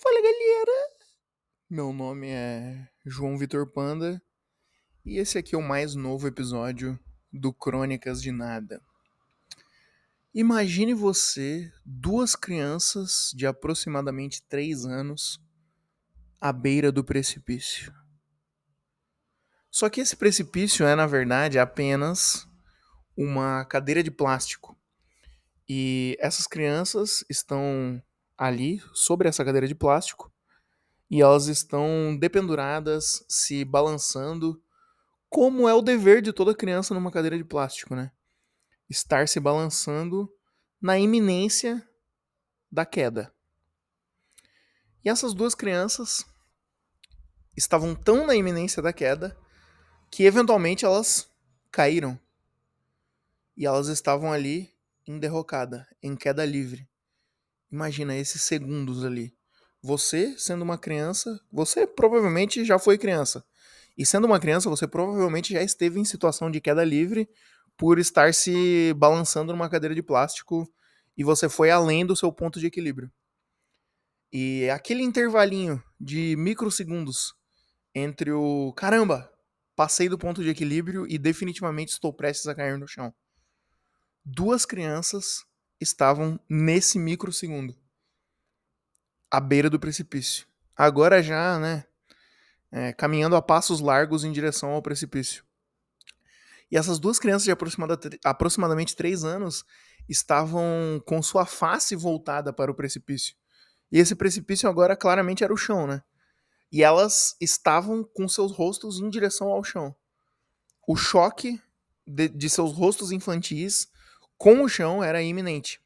[0.00, 0.90] Fala galera!
[1.68, 4.22] Meu nome é João Vitor Panda
[5.04, 6.96] e esse aqui é o mais novo episódio
[7.32, 8.80] do Crônicas de Nada.
[10.32, 15.42] Imagine você, duas crianças de aproximadamente 3 anos,
[16.40, 17.92] à beira do precipício.
[19.68, 22.46] Só que esse precipício é, na verdade, apenas
[23.16, 24.78] uma cadeira de plástico.
[25.68, 28.00] E essas crianças estão
[28.38, 30.32] ali sobre essa cadeira de plástico
[31.10, 34.62] e elas estão dependuradas, se balançando,
[35.28, 38.12] como é o dever de toda criança numa cadeira de plástico, né?
[38.88, 40.32] Estar se balançando
[40.80, 41.86] na iminência
[42.70, 43.34] da queda.
[45.04, 46.26] E essas duas crianças
[47.56, 49.36] estavam tão na iminência da queda
[50.10, 51.28] que eventualmente elas
[51.70, 52.18] caíram.
[53.56, 54.72] E elas estavam ali
[55.06, 56.88] em derrocada, em queda livre.
[57.70, 59.34] Imagina esses segundos ali.
[59.82, 63.44] Você, sendo uma criança, você provavelmente já foi criança.
[63.96, 67.28] E sendo uma criança, você provavelmente já esteve em situação de queda livre
[67.76, 70.68] por estar se balançando numa cadeira de plástico
[71.16, 73.10] e você foi além do seu ponto de equilíbrio.
[74.32, 77.34] E aquele intervalinho de microsegundos
[77.94, 79.32] entre o caramba,
[79.74, 83.12] passei do ponto de equilíbrio e definitivamente estou prestes a cair no chão.
[84.24, 85.44] Duas crianças
[85.80, 87.76] estavam nesse microsegundo,
[89.30, 90.46] à beira do precipício.
[90.76, 91.84] Agora já, né,
[92.70, 95.44] é, caminhando a passos largos em direção ao precipício.
[96.70, 99.64] E essas duas crianças de aproximada, aproximadamente três anos
[100.08, 103.34] estavam com sua face voltada para o precipício.
[103.90, 106.02] E esse precipício agora claramente era o chão, né?
[106.70, 109.96] E elas estavam com seus rostos em direção ao chão.
[110.86, 111.60] O choque
[112.06, 113.88] de, de seus rostos infantis
[114.38, 115.80] com o chão era iminente.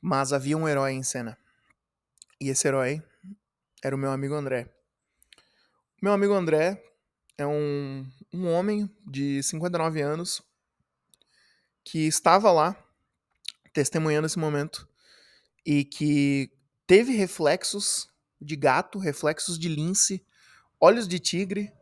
[0.00, 1.38] Mas havia um herói em cena.
[2.40, 3.02] E esse herói
[3.84, 4.68] era o meu amigo André.
[6.00, 6.82] Meu amigo André
[7.36, 10.42] é um, um homem de 59 anos
[11.84, 12.76] que estava lá
[13.72, 14.88] testemunhando esse momento
[15.64, 16.50] e que
[16.86, 18.08] teve reflexos
[18.40, 20.24] de gato, reflexos de lince,
[20.80, 21.72] olhos de tigre,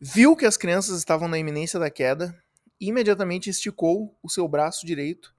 [0.00, 2.42] viu que as crianças estavam na iminência da queda
[2.88, 5.34] imediatamente esticou o seu braço direito,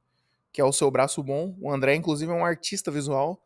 [0.51, 1.55] que é o seu braço bom.
[1.59, 3.45] O André, inclusive, é um artista visual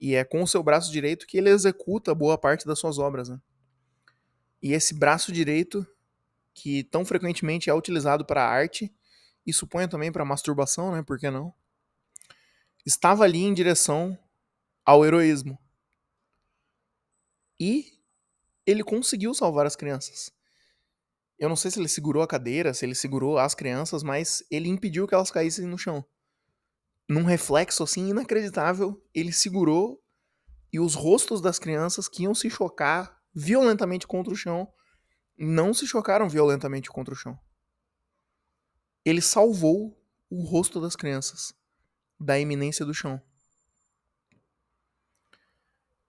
[0.00, 3.28] e é com o seu braço direito que ele executa boa parte das suas obras.
[3.28, 3.40] Né?
[4.62, 5.86] E esse braço direito,
[6.52, 8.92] que tão frequentemente é utilizado para arte
[9.46, 11.02] e suponho também para masturbação, né?
[11.02, 11.54] Por que não?
[12.84, 14.18] Estava ali em direção
[14.84, 15.58] ao heroísmo.
[17.58, 17.98] E
[18.66, 20.32] ele conseguiu salvar as crianças.
[21.40, 24.68] Eu não sei se ele segurou a cadeira, se ele segurou as crianças, mas ele
[24.68, 26.04] impediu que elas caíssem no chão.
[27.08, 30.00] Num reflexo assim inacreditável, ele segurou
[30.70, 34.70] e os rostos das crianças que iam se chocar violentamente contra o chão
[35.36, 37.38] não se chocaram violentamente contra o chão.
[39.02, 41.54] Ele salvou o rosto das crianças
[42.20, 43.20] da iminência do chão.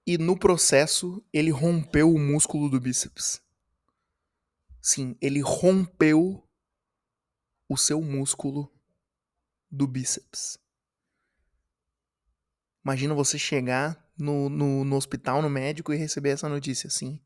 [0.06, 3.42] E no processo, ele rompeu o músculo do bíceps.
[4.82, 6.44] Sim, ele rompeu
[7.70, 8.74] o seu músculo
[9.70, 10.58] do bíceps.
[12.84, 17.22] Imagina você chegar no, no, no hospital, no médico, e receber essa notícia assim.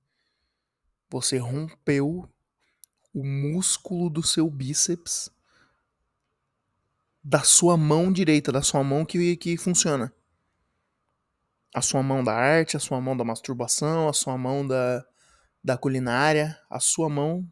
[1.10, 2.30] Você rompeu
[3.14, 5.30] o músculo do seu bíceps
[7.24, 10.14] da sua mão direita, da sua mão que, que funciona.
[11.74, 15.06] A sua mão da arte, a sua mão da masturbação, a sua mão da,
[15.66, 17.44] da culinária, a sua mão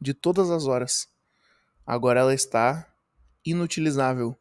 [0.00, 1.06] de todas as horas.
[1.86, 2.92] Agora ela está
[3.46, 4.36] inutilizável.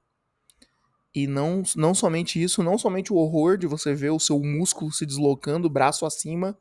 [1.13, 4.91] E não, não somente isso, não somente o horror de você ver o seu músculo
[4.91, 6.57] se deslocando, braço acima,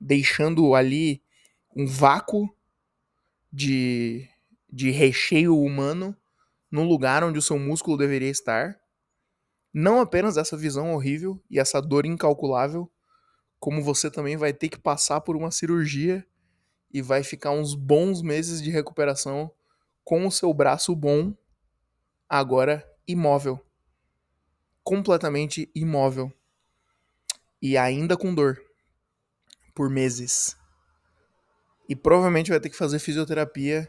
[0.00, 1.22] deixando ali
[1.76, 2.48] um vácuo
[3.52, 4.26] de,
[4.72, 6.16] de recheio humano
[6.70, 8.80] no lugar onde o seu músculo deveria estar.
[9.74, 12.90] Não apenas essa visão horrível e essa dor incalculável,
[13.62, 16.26] como você também vai ter que passar por uma cirurgia
[16.92, 19.52] e vai ficar uns bons meses de recuperação
[20.02, 21.32] com o seu braço bom,
[22.28, 23.64] agora imóvel.
[24.82, 26.32] Completamente imóvel.
[27.62, 28.60] E ainda com dor.
[29.72, 30.56] Por meses.
[31.88, 33.88] E provavelmente vai ter que fazer fisioterapia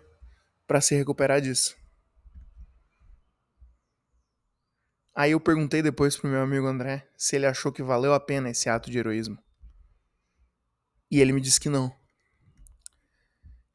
[0.67, 1.75] para se recuperar disso.
[5.15, 8.51] Aí eu perguntei depois pro meu amigo André se ele achou que valeu a pena
[8.51, 9.41] esse ato de heroísmo.
[11.13, 11.95] E ele me disse que não.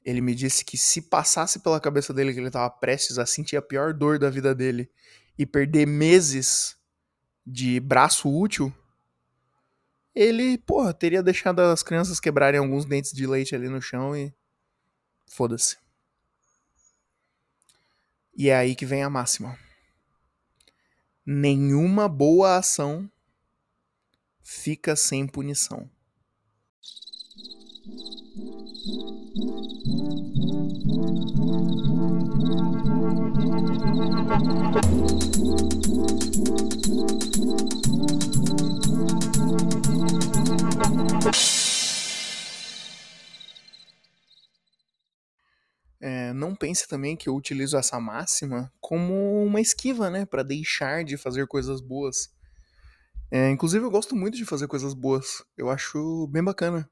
[0.05, 3.57] Ele me disse que se passasse pela cabeça dele que ele estava prestes a sentir
[3.57, 4.91] a pior dor da vida dele
[5.39, 6.77] e perder meses
[7.47, 8.75] de braço útil,
[10.13, 14.35] ele, porra, teria deixado as crianças quebrarem alguns dentes de leite ali no chão e.
[15.29, 15.77] Foda-se.
[18.37, 19.57] E é aí que vem a máxima.
[21.25, 23.09] Nenhuma boa ação
[24.43, 25.89] fica sem punição.
[46.01, 51.05] É, não pense também que eu utilizo essa máxima como uma esquiva, né, para deixar
[51.05, 52.31] de fazer coisas boas.
[53.31, 55.45] É, inclusive eu gosto muito de fazer coisas boas.
[55.57, 56.89] Eu acho bem bacana.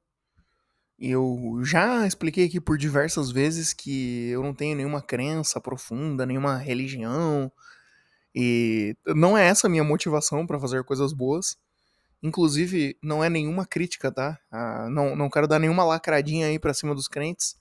[0.98, 6.56] Eu já expliquei aqui por diversas vezes que eu não tenho nenhuma crença profunda, nenhuma
[6.56, 7.52] religião,
[8.34, 11.56] e não é essa a minha motivação para fazer coisas boas.
[12.22, 14.38] Inclusive, não é nenhuma crítica, tá?
[14.52, 17.56] Ah, não, não quero dar nenhuma lacradinha aí pra cima dos crentes,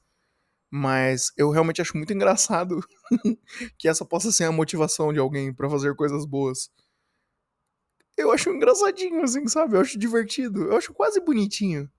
[0.71, 2.81] mas eu realmente acho muito engraçado
[3.79, 6.69] que essa possa ser a motivação de alguém para fazer coisas boas.
[8.17, 9.75] Eu acho engraçadinho, assim, sabe?
[9.75, 10.63] Eu acho divertido.
[10.63, 11.89] Eu acho quase bonitinho.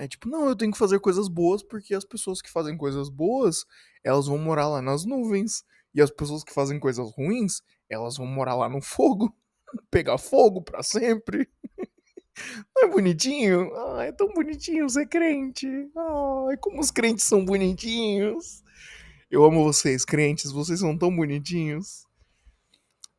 [0.00, 3.10] É tipo, não, eu tenho que fazer coisas boas porque as pessoas que fazem coisas
[3.10, 3.66] boas,
[4.02, 5.62] elas vão morar lá nas nuvens.
[5.94, 9.30] E as pessoas que fazem coisas ruins, elas vão morar lá no fogo.
[9.90, 11.46] Pegar fogo para sempre.
[12.74, 13.70] Não é bonitinho?
[13.76, 15.66] Ah, é tão bonitinho ser crente.
[15.68, 18.62] Ai, como os crentes são bonitinhos.
[19.30, 22.06] Eu amo vocês, crentes, vocês são tão bonitinhos.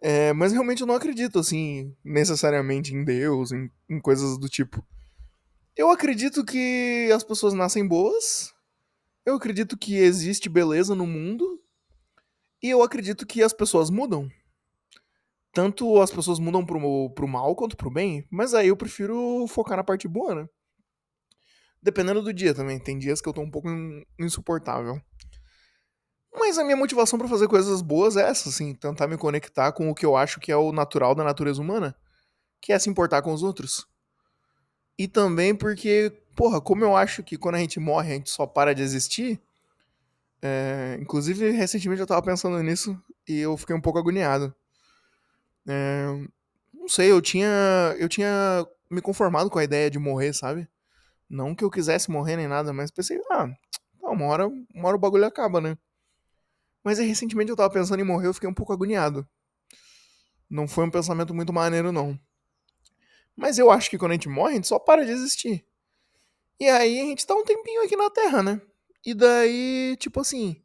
[0.01, 4.83] É, mas realmente eu não acredito, assim, necessariamente em Deus, em, em coisas do tipo.
[5.75, 8.53] Eu acredito que as pessoas nascem boas.
[9.25, 11.61] Eu acredito que existe beleza no mundo.
[12.61, 14.29] E eu acredito que as pessoas mudam.
[15.53, 18.27] Tanto as pessoas mudam pro, pro mal quanto pro bem.
[18.29, 20.49] Mas aí eu prefiro focar na parte boa, né?
[21.81, 22.77] Dependendo do dia também.
[22.77, 23.69] Tem dias que eu tô um pouco
[24.19, 25.01] insuportável.
[26.33, 28.75] Mas a minha motivação para fazer coisas boas é essa, assim.
[28.75, 31.95] Tentar me conectar com o que eu acho que é o natural da natureza humana.
[32.61, 33.87] Que é se importar com os outros.
[35.01, 38.45] E também porque, porra, como eu acho que quando a gente morre a gente só
[38.45, 39.41] para de existir.
[40.39, 42.95] É, inclusive, recentemente eu tava pensando nisso
[43.27, 44.53] e eu fiquei um pouco agoniado.
[45.67, 46.05] É,
[46.71, 47.49] não sei, eu tinha,
[47.97, 50.67] eu tinha me conformado com a ideia de morrer, sabe?
[51.27, 53.49] Não que eu quisesse morrer nem nada, mas pensei, ah,
[54.03, 55.75] uma hora, uma hora o bagulho acaba, né?
[56.83, 59.27] Mas recentemente eu tava pensando em morrer, eu fiquei um pouco agoniado.
[60.47, 62.19] Não foi um pensamento muito maneiro, não.
[63.35, 65.65] Mas eu acho que quando a gente morre, a gente só para de existir.
[66.59, 68.61] E aí a gente tá um tempinho aqui na Terra, né?
[69.05, 70.61] E daí, tipo assim.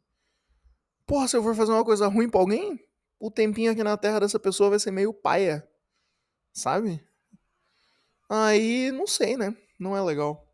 [1.05, 2.79] Porra, se eu for fazer uma coisa ruim pra alguém,
[3.19, 5.67] o tempinho aqui na Terra dessa pessoa vai ser meio paia.
[6.53, 7.03] Sabe?
[8.29, 9.55] Aí, não sei, né?
[9.79, 10.45] Não é legal.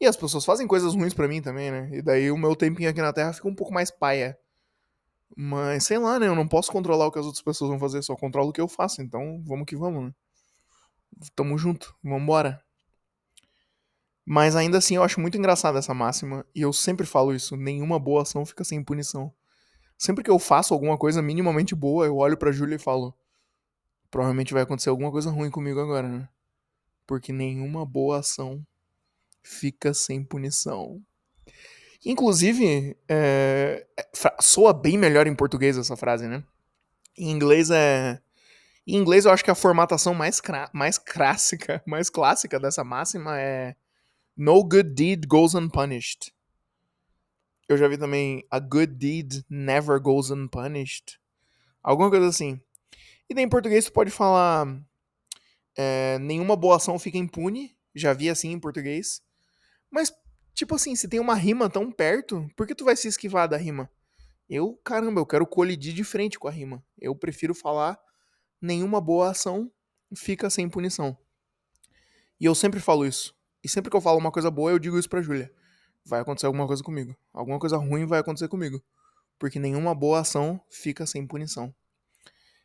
[0.00, 1.90] E as pessoas fazem coisas ruins para mim também, né?
[1.92, 4.38] E daí o meu tempinho aqui na Terra fica um pouco mais paia.
[5.36, 6.26] Mas sei lá, né?
[6.26, 8.60] Eu não posso controlar o que as outras pessoas vão fazer, só controlo o que
[8.60, 9.02] eu faço.
[9.02, 10.14] Então, vamos que vamos, né?
[11.34, 12.62] Tamo junto, vambora.
[14.24, 17.98] Mas ainda assim eu acho muito engraçada essa máxima, e eu sempre falo isso, nenhuma
[17.98, 19.32] boa ação fica sem punição.
[19.98, 23.14] Sempre que eu faço alguma coisa minimamente boa, eu olho pra Júlia e falo,
[24.10, 26.28] provavelmente vai acontecer alguma coisa ruim comigo agora, né?
[27.06, 28.64] Porque nenhuma boa ação
[29.42, 31.02] fica sem punição.
[32.04, 33.86] Inclusive, é,
[34.40, 36.42] soa bem melhor em português essa frase, né?
[37.16, 38.22] Em inglês é
[38.94, 40.40] em inglês, eu acho que a formatação mais,
[40.72, 43.76] mais clássica, mais clássica dessa máxima é
[44.36, 46.32] No good deed goes unpunished.
[47.68, 51.20] Eu já vi também A good deed never goes unpunished.
[51.82, 52.60] Alguma coisa assim.
[53.28, 54.66] E daí em português tu pode falar
[55.76, 57.76] é, nenhuma boa ação fica impune.
[57.94, 59.22] Já vi assim em português.
[59.90, 60.12] Mas,
[60.54, 63.56] tipo assim, se tem uma rima tão perto, por que tu vai se esquivar da
[63.56, 63.90] rima?
[64.48, 66.84] Eu, caramba, eu quero colidir de frente com a rima.
[66.98, 67.98] Eu prefiro falar
[68.60, 69.70] nenhuma boa ação
[70.14, 71.16] fica sem punição.
[72.40, 73.34] E eu sempre falo isso.
[73.62, 75.52] E sempre que eu falo uma coisa boa, eu digo isso pra Júlia.
[76.04, 77.14] Vai acontecer alguma coisa comigo.
[77.32, 78.82] Alguma coisa ruim vai acontecer comigo.
[79.38, 81.74] Porque nenhuma boa ação fica sem punição.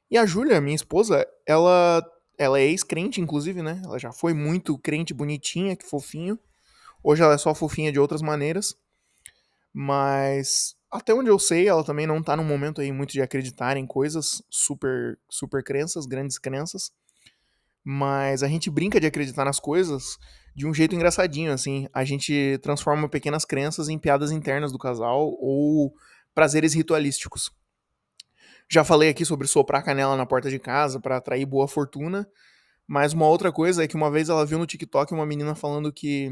[0.09, 2.03] E a Júlia, minha esposa, ela
[2.37, 3.81] ela é ex-crente, inclusive, né?
[3.83, 6.37] Ela já foi muito crente bonitinha, que fofinho.
[7.03, 8.75] Hoje ela é só fofinha de outras maneiras.
[9.73, 13.77] Mas até onde eu sei, ela também não tá num momento aí muito de acreditar
[13.77, 16.91] em coisas super, super crenças, grandes crenças.
[17.83, 20.17] Mas a gente brinca de acreditar nas coisas
[20.55, 21.87] de um jeito engraçadinho, assim.
[21.93, 25.93] A gente transforma pequenas crenças em piadas internas do casal ou
[26.33, 27.51] prazeres ritualísticos.
[28.69, 32.27] Já falei aqui sobre soprar canela na porta de casa para atrair boa fortuna,
[32.87, 35.91] Mas uma outra coisa é que uma vez ela viu no TikTok uma menina falando
[35.91, 36.31] que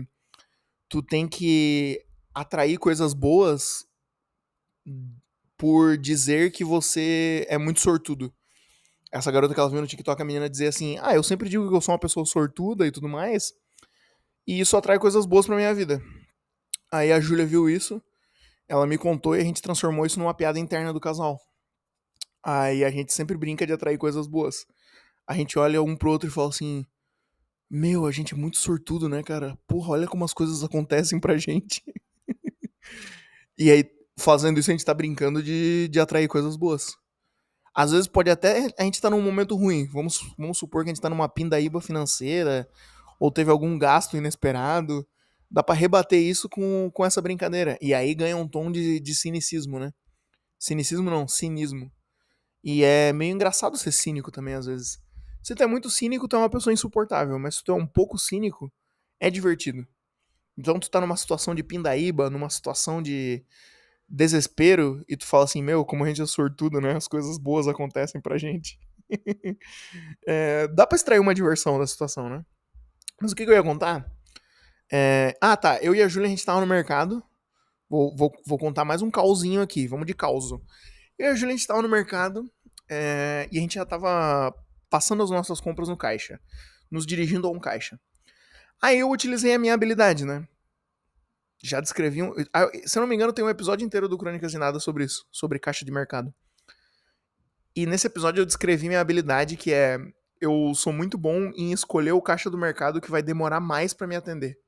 [0.88, 2.00] tu tem que
[2.34, 3.86] atrair coisas boas
[5.58, 8.34] por dizer que você é muito sortudo.
[9.12, 11.70] Essa garota que ela viu no TikTok, a menina dizia assim: Ah, eu sempre digo
[11.70, 13.54] que eu sou uma pessoa sortuda e tudo mais.
[14.48, 16.02] E isso atrai coisas boas pra minha vida.
[16.92, 18.02] Aí a Júlia viu isso,
[18.68, 21.40] ela me contou e a gente transformou isso numa piada interna do casal.
[22.44, 24.66] Aí a gente sempre brinca de atrair coisas boas.
[25.26, 26.86] A gente olha um pro outro e fala assim:
[27.70, 29.58] Meu, a gente é muito sortudo, né, cara?
[29.66, 31.82] Porra, olha como as coisas acontecem pra gente.
[33.58, 36.96] e aí, fazendo isso, a gente tá brincando de, de atrair coisas boas.
[37.74, 39.88] Às vezes pode até a gente tá num momento ruim.
[39.88, 42.70] Vamos, vamos supor que a gente tá numa pindaíba financeira,
[43.20, 45.08] ou teve algum gasto inesperado.
[45.50, 47.78] Dá pra rebater isso com, com essa brincadeira.
[47.82, 49.92] E aí ganha um tom de, de cinicismo, né?
[50.60, 51.92] Cinicismo não, cinismo.
[52.64, 55.00] E é meio engraçado ser cínico também, às vezes.
[55.42, 57.38] Se tu é muito cínico, tu é uma pessoa insuportável.
[57.38, 58.72] Mas se tu é um pouco cínico,
[59.20, 59.86] é divertido.
[60.58, 63.44] Então tu tá numa situação de pindaíba, numa situação de
[64.08, 66.96] desespero, e tu fala assim, meu, como a gente é sortudo, né?
[66.96, 68.80] As coisas boas acontecem pra gente.
[70.28, 72.46] é, dá pra extrair uma diversão da situação, né?
[73.22, 74.06] Mas o que, que eu ia contar?
[74.92, 75.36] É...
[75.42, 75.78] Ah, tá.
[75.82, 77.24] Eu e a Júlia, a gente tava no mercado.
[77.90, 79.88] Vou, vou, vou contar mais um causinho aqui.
[79.88, 80.62] Vamos de causo.
[81.18, 82.50] Eu e a Júlia, a gente tava no mercado
[82.90, 83.48] é...
[83.52, 84.54] e a gente já tava
[84.90, 86.40] passando as nossas compras no caixa.
[86.92, 88.00] Nos dirigindo a um caixa.
[88.82, 90.46] Aí eu utilizei a minha habilidade, né?
[91.64, 92.36] Já descrevi um.
[92.54, 95.06] Ah, se eu não me engano, tem um episódio inteiro do Crônicas de Nada sobre
[95.06, 96.34] isso, sobre caixa de mercado.
[97.74, 99.98] E nesse episódio eu descrevi minha habilidade, que é
[100.42, 104.06] eu sou muito bom em escolher o caixa do mercado que vai demorar mais para
[104.06, 104.60] me atender.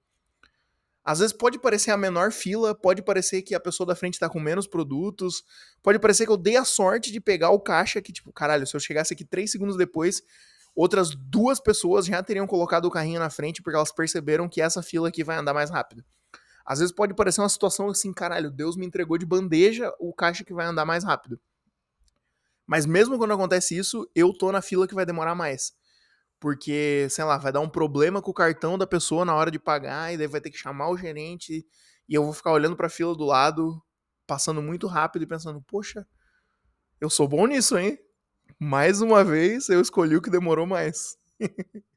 [1.04, 4.30] Às vezes pode parecer a menor fila, pode parecer que a pessoa da frente tá
[4.30, 5.44] com menos produtos,
[5.84, 8.74] pode parecer que eu dei a sorte de pegar o caixa que, tipo, caralho, se
[8.74, 10.24] eu chegasse aqui três segundos depois,
[10.74, 14.82] outras duas pessoas já teriam colocado o carrinho na frente porque elas perceberam que essa
[14.82, 16.06] fila aqui vai andar mais rápido.
[16.66, 20.44] Às vezes pode parecer uma situação assim, caralho, Deus me entregou de bandeja o caixa
[20.44, 21.40] que vai andar mais rápido.
[22.66, 25.74] Mas mesmo quando acontece isso, eu tô na fila que vai demorar mais.
[26.40, 29.60] Porque, sei lá, vai dar um problema com o cartão da pessoa na hora de
[29.60, 31.66] pagar, e daí vai ter que chamar o gerente,
[32.10, 33.82] e eu vou ficar olhando pra fila do lado,
[34.26, 36.06] passando muito rápido e pensando, poxa,
[37.00, 37.98] eu sou bom nisso, hein?
[38.60, 41.18] Mais uma vez eu escolhi o que demorou mais.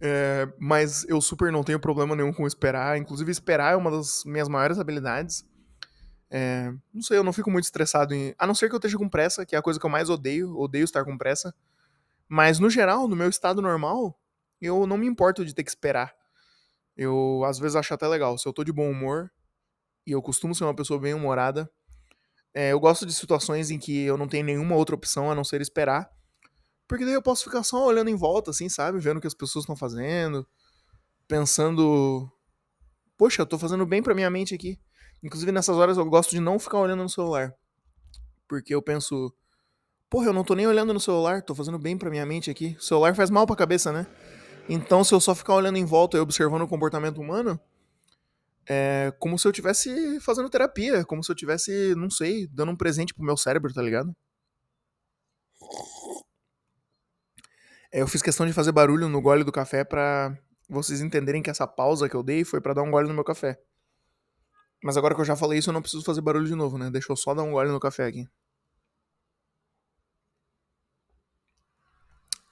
[0.00, 2.98] é, mas eu super não tenho problema nenhum com esperar.
[2.98, 5.44] Inclusive, esperar é uma das minhas maiores habilidades.
[6.30, 8.34] É, não sei, eu não fico muito estressado em.
[8.38, 10.10] A não ser que eu esteja com pressa, que é a coisa que eu mais
[10.10, 10.56] odeio.
[10.56, 11.54] Odeio estar com pressa.
[12.28, 14.18] Mas no geral, no meu estado normal,
[14.60, 16.14] eu não me importo de ter que esperar.
[16.96, 18.36] Eu às vezes acho até legal.
[18.38, 19.30] Se eu tô de bom humor,
[20.06, 21.70] e eu costumo ser uma pessoa bem humorada,
[22.54, 25.44] é, eu gosto de situações em que eu não tenho nenhuma outra opção a não
[25.44, 26.10] ser esperar.
[26.88, 28.98] Porque daí eu posso ficar só olhando em volta, assim, sabe?
[28.98, 30.46] Vendo o que as pessoas estão fazendo.
[31.26, 32.30] Pensando.
[33.18, 34.78] Poxa, eu tô fazendo bem pra minha mente aqui.
[35.22, 37.52] Inclusive, nessas horas eu gosto de não ficar olhando no celular.
[38.48, 39.34] Porque eu penso,
[40.08, 42.76] porra, eu não tô nem olhando no celular, tô fazendo bem pra minha mente aqui.
[42.78, 44.06] O celular faz mal pra cabeça, né?
[44.68, 47.58] Então, se eu só ficar olhando em volta e observando o comportamento humano,
[48.68, 52.76] é como se eu tivesse fazendo terapia, como se eu tivesse, não sei, dando um
[52.76, 54.14] presente pro meu cérebro, tá ligado?
[57.96, 60.36] É, eu fiz questão de fazer barulho no gole do café pra
[60.68, 63.24] vocês entenderem que essa pausa que eu dei foi para dar um gole no meu
[63.24, 63.58] café.
[64.84, 66.90] Mas agora que eu já falei isso, eu não preciso fazer barulho de novo, né?
[66.90, 68.28] Deixa eu só dar um gole no café aqui.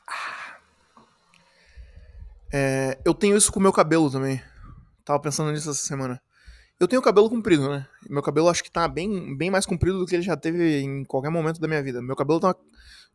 [0.08, 0.56] Ah.
[2.50, 4.42] É, eu tenho isso com o meu cabelo também.
[5.04, 6.22] Tava pensando nisso essa semana.
[6.80, 7.86] Eu tenho cabelo comprido, né?
[8.08, 11.04] Meu cabelo acho que tá bem, bem mais comprido do que ele já teve em
[11.04, 12.00] qualquer momento da minha vida.
[12.00, 12.56] Meu cabelo tá.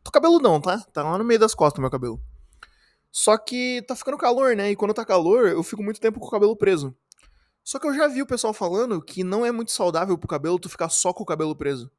[0.02, 0.78] Tô cabeludão, tá?
[0.92, 2.20] Tá lá no meio das costas meu cabelo.
[3.12, 4.70] Só que tá ficando calor, né?
[4.70, 6.96] E quando tá calor, eu fico muito tempo com o cabelo preso.
[7.62, 10.58] Só que eu já vi o pessoal falando que não é muito saudável pro cabelo
[10.58, 11.90] tu ficar só com o cabelo preso.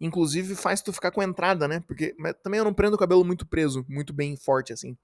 [0.00, 1.80] Inclusive faz tu ficar com entrada, né?
[1.80, 4.96] Porque também eu não prendo o cabelo muito preso, muito bem forte assim.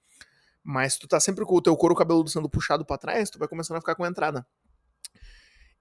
[0.62, 3.48] Mas tu tá sempre com o teu couro cabeludo sendo puxado para trás, tu vai
[3.48, 4.46] começando a ficar com entrada.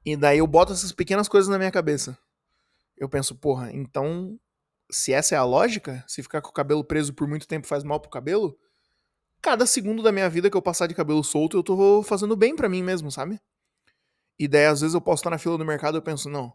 [0.05, 2.17] E daí eu boto essas pequenas coisas na minha cabeça.
[2.97, 4.37] Eu penso, porra, então
[4.93, 7.83] se essa é a lógica, se ficar com o cabelo preso por muito tempo faz
[7.83, 8.57] mal pro cabelo,
[9.41, 12.55] cada segundo da minha vida que eu passar de cabelo solto, eu tô fazendo bem
[12.55, 13.39] para mim mesmo, sabe?
[14.39, 16.53] E daí, às vezes, eu posso estar na fila do mercado e eu penso, não.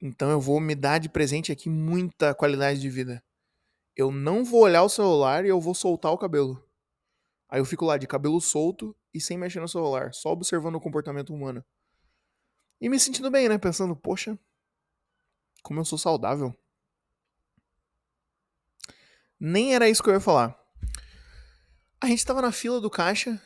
[0.00, 3.22] Então eu vou me dar de presente aqui muita qualidade de vida.
[3.94, 6.64] Eu não vou olhar o celular e eu vou soltar o cabelo.
[7.48, 10.80] Aí eu fico lá de cabelo solto e sem mexer no celular, só observando o
[10.80, 11.64] comportamento humano.
[12.80, 13.58] E me sentindo bem, né?
[13.58, 14.38] Pensando, poxa,
[15.62, 16.56] como eu sou saudável.
[19.40, 20.54] Nem era isso que eu ia falar.
[22.00, 23.40] A gente tava na fila do caixa,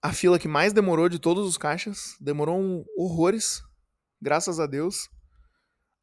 [0.00, 3.62] a fila que mais demorou de todos os caixas, demorou horrores,
[4.20, 5.08] graças a Deus.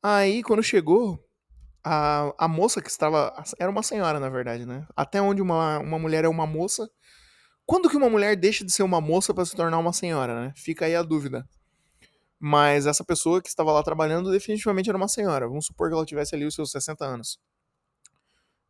[0.04, 1.20] Aí, quando chegou,
[1.84, 3.34] a, a moça que estava.
[3.58, 4.86] Era uma senhora, na verdade, né?
[4.96, 6.90] Até onde uma, uma mulher é uma moça.
[7.66, 10.54] Quando que uma mulher deixa de ser uma moça para se tornar uma senhora, né?
[10.56, 11.48] Fica aí a dúvida.
[12.40, 15.48] Mas essa pessoa que estava lá trabalhando definitivamente era uma senhora.
[15.48, 17.40] Vamos supor que ela tivesse ali os seus 60 anos.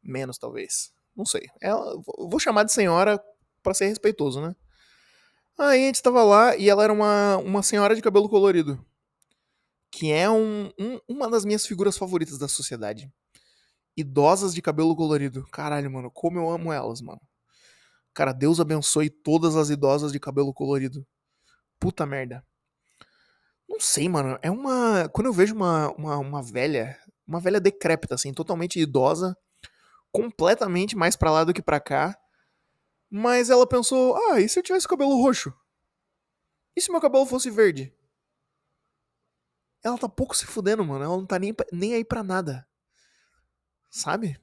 [0.08, 0.94] Menos, talvez.
[1.14, 1.48] Não sei.
[1.62, 3.22] Ela, vou chamar de senhora
[3.62, 4.56] para ser respeitoso, né?
[5.58, 8.80] Aí a gente estava lá e ela era uma, uma senhora de cabelo colorido.
[9.92, 13.12] Que é um, um, uma das minhas figuras favoritas da sociedade.
[13.98, 15.46] Idosas de cabelo colorido.
[15.52, 17.22] Caralho, mano, como eu amo elas, mano.
[18.14, 21.06] Cara, Deus abençoe todas as idosas de cabelo colorido.
[21.80, 22.46] Puta merda.
[23.68, 24.40] Não sei, mano.
[24.42, 25.10] É uma.
[25.10, 26.98] Quando eu vejo uma, uma, uma velha,
[27.28, 29.36] uma velha decrépita, assim, totalmente idosa,
[30.12, 32.18] completamente mais pra lá do que pra cá.
[33.10, 35.54] Mas ela pensou: ah, e se eu tivesse cabelo roxo?
[36.76, 37.94] E se meu cabelo fosse verde?
[39.84, 41.04] Ela tá pouco se fudendo, mano.
[41.04, 42.68] Ela não tá nem, nem aí pra nada.
[43.90, 44.40] Sabe?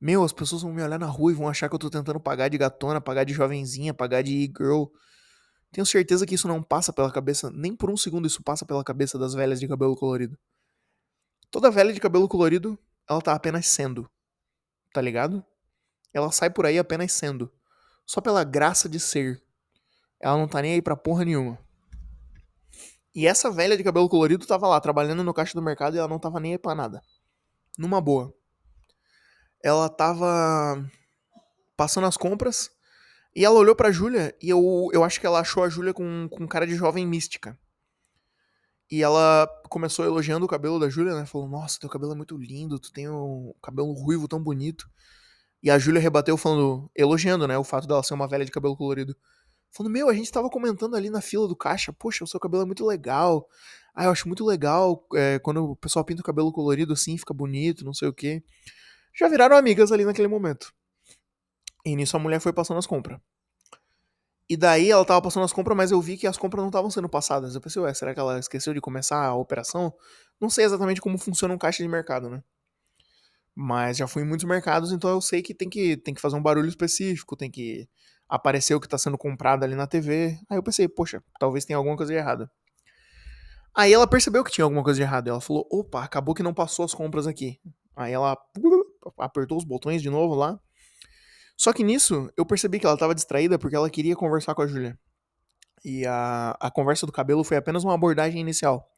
[0.00, 2.20] Meu, as pessoas vão me olhar na rua e vão achar que eu tô tentando
[2.20, 4.84] pagar de gatona, pagar de jovenzinha, pagar de e-girl.
[5.70, 8.84] Tenho certeza que isso não passa pela cabeça, nem por um segundo isso passa pela
[8.84, 10.38] cabeça das velhas de cabelo colorido.
[11.50, 14.08] Toda velha de cabelo colorido, ela tá apenas sendo.
[14.94, 15.44] Tá ligado?
[16.12, 17.52] Ela sai por aí apenas sendo.
[18.06, 19.42] Só pela graça de ser.
[20.20, 21.58] Ela não tá nem aí pra porra nenhuma.
[23.12, 26.06] E essa velha de cabelo colorido tava lá, trabalhando no caixa do mercado e ela
[26.06, 27.02] não tava nem aí pra nada.
[27.76, 28.32] Numa boa.
[29.60, 30.88] Ela tava
[31.76, 32.70] passando as compras
[33.34, 36.28] e ela olhou pra Júlia e eu, eu acho que ela achou a Júlia com,
[36.28, 37.58] com cara de jovem mística.
[38.94, 41.26] E ela começou elogiando o cabelo da Júlia, né?
[41.26, 44.88] Falou: Nossa, teu cabelo é muito lindo, tu tem um cabelo ruivo tão bonito.
[45.60, 48.76] E a Júlia rebateu falando, elogiando, né, o fato dela ser uma velha de cabelo
[48.76, 49.16] colorido.
[49.72, 52.62] Falando, meu, a gente tava comentando ali na fila do caixa, poxa, o seu cabelo
[52.62, 53.48] é muito legal.
[53.96, 57.34] Ah, eu acho muito legal é, quando o pessoal pinta o cabelo colorido assim, fica
[57.34, 58.44] bonito, não sei o quê.
[59.18, 60.72] Já viraram amigas ali naquele momento.
[61.84, 63.18] E nisso a mulher foi passando as compras.
[64.48, 66.90] E daí ela tava passando as compras, mas eu vi que as compras não estavam
[66.90, 67.54] sendo passadas.
[67.54, 69.92] Eu pensei, ué, será que ela esqueceu de começar a operação?
[70.40, 72.42] Não sei exatamente como funciona um caixa de mercado, né?
[73.54, 76.36] Mas já fui em muitos mercados, então eu sei que tem que, tem que fazer
[76.36, 77.88] um barulho específico, tem que
[78.28, 80.38] aparecer o que está sendo comprado ali na TV.
[80.50, 82.50] Aí eu pensei, poxa, talvez tenha alguma coisa de errado.
[83.74, 85.28] Aí ela percebeu que tinha alguma coisa de errado.
[85.28, 87.60] Ela falou, opa, acabou que não passou as compras aqui.
[87.96, 88.36] Aí ela
[89.18, 90.60] apertou os botões de novo lá.
[91.56, 94.66] Só que nisso, eu percebi que ela estava distraída porque ela queria conversar com a
[94.66, 94.98] Júlia.
[95.84, 98.90] E a, a conversa do cabelo foi apenas uma abordagem inicial.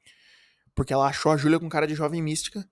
[0.75, 2.69] Porque ela achou a Júlia com cara de jovem mística.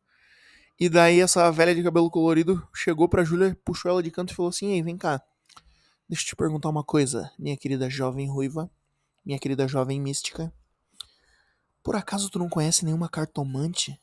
[0.78, 4.36] E daí essa velha de cabelo colorido chegou pra Júlia, puxou ela de canto e
[4.36, 5.22] falou assim: Ei, vem cá.
[6.08, 8.70] Deixa eu te perguntar uma coisa, minha querida jovem ruiva,
[9.24, 10.52] minha querida jovem mística.
[11.82, 14.00] Por acaso tu não conhece nenhuma cartomante?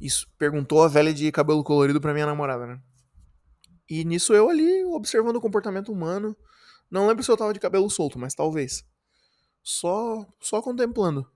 [0.00, 2.80] Isso perguntou a velha de cabelo colorido pra minha namorada, né?
[3.88, 6.36] E nisso eu ali, observando o comportamento humano.
[6.90, 8.84] Não lembro se eu tava de cabelo solto, mas talvez.
[9.62, 11.28] Só, só contemplando.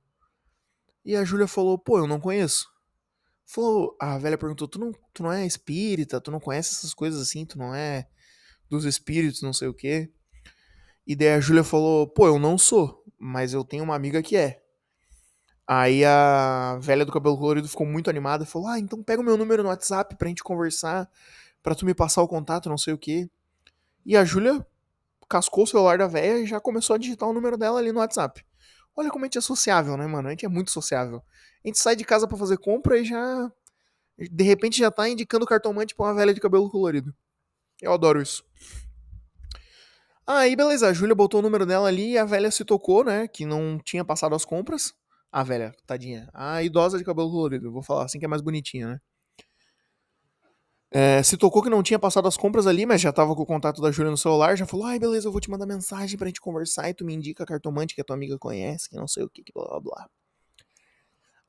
[1.05, 2.69] E a Júlia falou: pô, eu não conheço.
[3.45, 6.21] Falou, a velha perguntou: tu não, tu não é espírita?
[6.21, 7.45] Tu não conhece essas coisas assim?
[7.45, 8.09] Tu não é
[8.69, 10.13] dos espíritos, não sei o quê?
[11.07, 14.37] E daí a Júlia falou: pô, eu não sou, mas eu tenho uma amiga que
[14.37, 14.63] é.
[15.67, 19.25] Aí a velha do cabelo colorido ficou muito animada e falou: ah, então pega o
[19.25, 21.09] meu número no WhatsApp pra gente conversar
[21.63, 23.29] para tu me passar o contato, não sei o quê.
[24.05, 24.65] E a Júlia
[25.29, 28.01] cascou o celular da velha e já começou a digitar o número dela ali no
[28.01, 28.45] WhatsApp.
[28.97, 30.29] Olha como a gente é sociável, né, mano?
[30.29, 31.23] A gente é muito sociável.
[31.65, 33.51] A gente sai de casa para fazer compra e já.
[34.19, 37.15] De repente já tá indicando cartomante pra uma velha de cabelo colorido.
[37.81, 38.45] Eu adoro isso.
[40.27, 43.27] Aí, beleza, a Júlia botou o número dela ali e a velha se tocou, né?
[43.27, 44.93] Que não tinha passado as compras.
[45.33, 46.29] A velha, tadinha.
[46.35, 47.73] A idosa de cabelo colorido.
[47.73, 49.01] Vou falar assim que é mais bonitinha, né?
[50.93, 53.47] É, se tocou que não tinha passado as compras ali, mas já tava com o
[53.47, 56.27] contato da Júlia no celular, já falou: ai, beleza, eu vou te mandar mensagem pra
[56.27, 59.07] gente conversar e tu me indica a cartomante que a tua amiga conhece, que não
[59.07, 60.11] sei o que, que blá blá blá.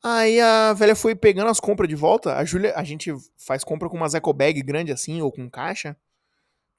[0.04, 2.36] Aí a velha foi pegando as compras de volta.
[2.36, 5.95] A Júlia, a gente faz compra com umas eco bag grande assim, ou com caixa.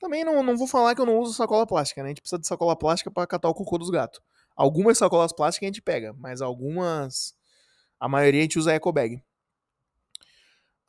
[0.01, 2.09] Também não, não vou falar que eu não uso sacola plástica, né?
[2.09, 4.21] A gente precisa de sacola plástica para catar o cocô dos gatos.
[4.57, 7.35] Algumas sacolas plásticas a gente pega, mas algumas.
[8.01, 9.23] A maioria a gente usa eco bag.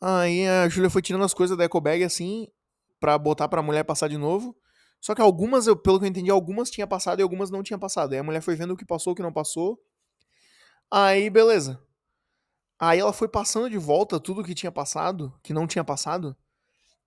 [0.05, 2.49] Aí a Júlia foi tirando as coisas da eco bag assim,
[2.99, 4.53] pra botar pra mulher passar de novo.
[4.99, 7.79] Só que algumas, eu, pelo que eu entendi, algumas tinha passado e algumas não tinha
[7.79, 8.11] passado.
[8.11, 9.81] Aí a mulher foi vendo o que passou, o que não passou.
[10.91, 11.81] Aí, beleza.
[12.77, 16.35] Aí ela foi passando de volta tudo que tinha passado, que não tinha passado.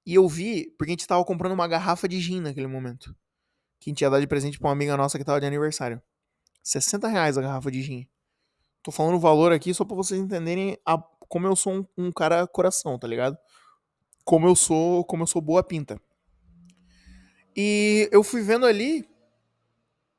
[0.06, 3.14] E eu vi, porque a gente tava comprando uma garrafa de gin naquele momento.
[3.78, 6.00] Que a gente ia dar de presente pra uma amiga nossa que tava de aniversário.
[6.62, 8.08] 60 reais a garrafa de gin.
[8.82, 10.96] Tô falando o valor aqui só pra vocês entenderem a,
[11.28, 13.36] como eu sou um, um, cara coração, tá ligado?
[14.24, 16.00] Como eu sou, como eu sou boa pinta.
[17.56, 19.08] E eu fui vendo ali,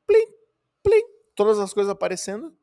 [0.05, 0.25] plim,
[0.83, 1.01] plim,
[1.35, 2.55] todas as coisas aparecendo.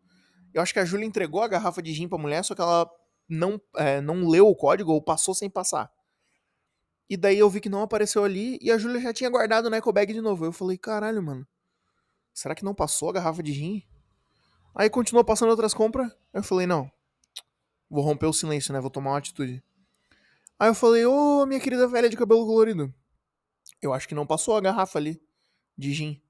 [0.53, 2.91] Eu acho que a Júlia entregou a garrafa de gin pra mulher, só que ela
[3.29, 5.91] não, é, não leu o código ou passou sem passar.
[7.09, 9.77] E daí eu vi que não apareceu ali e a Júlia já tinha guardado no
[9.77, 10.45] ecobag de novo.
[10.45, 11.47] Eu falei, caralho, mano.
[12.33, 13.83] Será que não passou a garrafa de gin?
[14.75, 16.11] Aí continuou passando outras compras.
[16.33, 16.91] Eu falei, não.
[17.95, 18.81] Vou romper o silêncio, né?
[18.81, 19.63] Vou tomar uma atitude.
[20.59, 22.93] Aí eu falei, ô, oh, minha querida velha de cabelo colorido.
[23.81, 25.23] Eu acho que não passou a garrafa ali
[25.77, 26.21] de gin.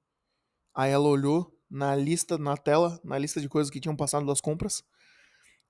[0.73, 4.41] Aí ela olhou na lista, na tela, na lista de coisas que tinham passado das
[4.41, 4.83] compras.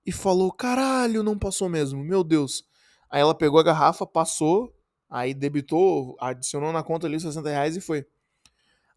[0.05, 2.03] E falou, caralho, não passou mesmo.
[2.03, 2.63] Meu Deus.
[3.09, 4.75] Aí ela pegou a garrafa, passou
[5.09, 8.05] Aí debitou, adicionou na conta ali os 60 reais e foi.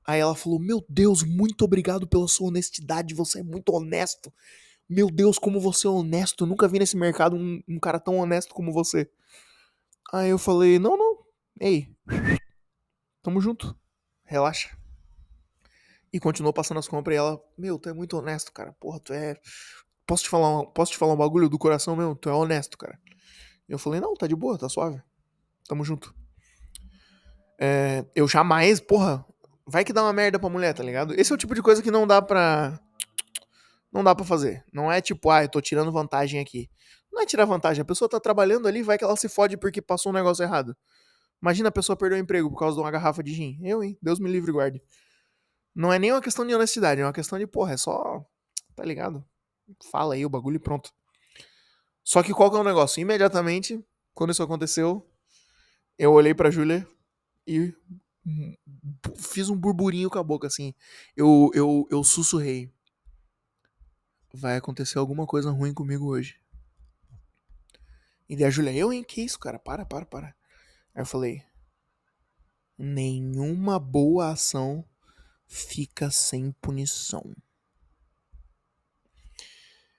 [0.05, 4.33] Aí ela falou: Meu Deus, muito obrigado pela sua honestidade, você é muito honesto.
[4.89, 6.47] Meu Deus, como você é honesto.
[6.47, 9.11] nunca vi nesse mercado um, um, cara tão honesto como você.
[10.13, 11.19] Aí eu falei: Não, não.
[11.61, 11.95] Ei,
[13.23, 13.77] tamo junto.
[14.25, 14.77] Relaxa.
[16.13, 18.73] E continuou passando as compras e ela: Meu, tu é muito honesto, cara.
[18.81, 19.37] Porra, tu é.
[20.07, 22.17] Posso te falar, posso te falar um bagulho do coração meu?
[22.17, 22.99] Tu é honesto, cara.
[23.69, 25.03] Eu falei: Não, tá de boa, tá suave.
[25.69, 26.15] Tamo junto.
[27.61, 29.27] É, eu jamais, porra,
[29.67, 31.13] vai que dá uma merda pra mulher, tá ligado?
[31.21, 32.81] Esse é o tipo de coisa que não dá pra.
[33.93, 34.65] Não dá pra fazer.
[34.73, 36.71] Não é tipo, ah, eu tô tirando vantagem aqui.
[37.13, 37.83] Não é tirar vantagem.
[37.83, 40.77] A pessoa tá trabalhando ali, vai que ela se fode porque passou um negócio errado.
[41.41, 43.59] Imagina a pessoa perder o emprego por causa de uma garrafa de gin.
[43.63, 43.97] Eu, hein?
[44.03, 44.83] Deus me livre guarde.
[45.75, 48.25] Não é nem uma questão de honestidade, é uma questão de, porra, é só.
[48.75, 49.25] Tá ligado?
[49.91, 50.93] Fala aí o bagulho e pronto.
[52.03, 53.01] Só que qual que é o negócio?
[53.01, 55.07] Imediatamente, quando isso aconteceu,
[55.99, 56.87] eu olhei pra Júlia
[57.47, 57.75] e
[59.17, 60.75] fiz um burburinho com a boca, assim.
[61.17, 62.73] Eu, eu, eu sussurrei.
[64.33, 66.39] Vai acontecer alguma coisa ruim comigo hoje.
[68.29, 69.03] E daí a Júlia, eu, hein?
[69.03, 69.59] Que isso, cara?
[69.59, 70.35] Para, para, para.
[70.95, 71.43] Aí eu falei:
[72.77, 74.85] Nenhuma boa ação
[75.47, 77.35] fica sem punição.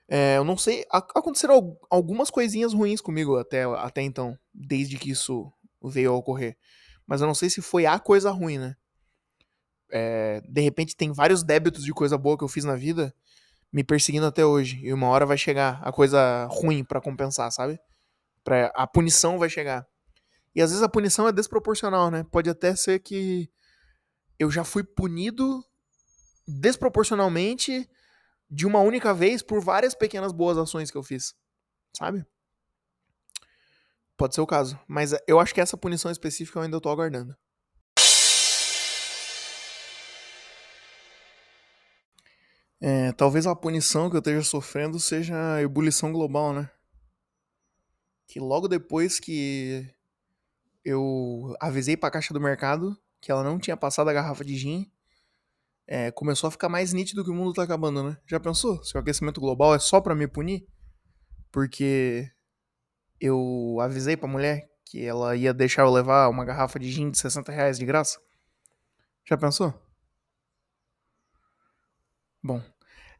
[0.08, 0.86] É, eu não sei.
[0.90, 6.56] Aconteceram algumas coisinhas ruins comigo até, até então, desde que isso veio a ocorrer.
[7.06, 8.76] Mas eu não sei se foi a coisa ruim, né?
[9.92, 13.12] É, de repente tem vários débitos de coisa boa que eu fiz na vida
[13.72, 14.80] me perseguindo até hoje.
[14.82, 17.78] E uma hora vai chegar a coisa ruim para compensar, sabe?
[18.42, 19.86] Pra, a punição vai chegar.
[20.54, 22.24] E às vezes a punição é desproporcional, né?
[22.30, 23.48] Pode até ser que
[24.38, 25.64] eu já fui punido
[26.46, 27.88] desproporcionalmente
[28.50, 31.34] de uma única vez por várias pequenas boas ações que eu fiz,
[31.96, 32.24] sabe?
[34.16, 34.78] Pode ser o caso.
[34.88, 37.36] Mas eu acho que essa punição específica eu ainda tô aguardando.
[42.80, 46.70] É, talvez a punição que eu esteja sofrendo seja a ebulição global, né?
[48.26, 49.86] Que logo depois que
[50.84, 54.90] eu avisei pra caixa do mercado que ela não tinha passado a garrafa de gin,
[55.86, 58.16] é, começou a ficar mais nítido que o mundo tá acabando, né?
[58.26, 58.82] Já pensou?
[58.82, 60.66] Se o aquecimento global é só para me punir?
[61.52, 62.30] Porque
[63.20, 67.18] eu avisei pra mulher que ela ia deixar eu levar uma garrafa de gin de
[67.18, 68.18] 60 reais de graça.
[69.28, 69.74] Já pensou?
[72.42, 72.62] Bom,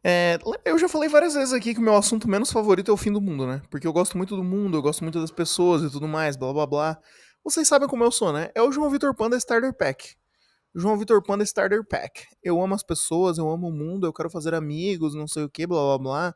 [0.02, 2.96] é, eu já falei várias vezes aqui que o meu assunto menos favorito é o
[2.96, 3.60] fim do mundo, né?
[3.70, 6.52] Porque eu gosto muito do mundo, eu gosto muito das pessoas e tudo mais, blá
[6.52, 6.98] blá blá.
[7.44, 8.50] Vocês sabem como eu sou, né?
[8.54, 10.16] É o João Vitor Panda Starter Pack.
[10.74, 12.26] João Vitor Panda Starter Pack.
[12.42, 15.50] Eu amo as pessoas, eu amo o mundo, eu quero fazer amigos, não sei o
[15.50, 16.34] que, blá blá blá.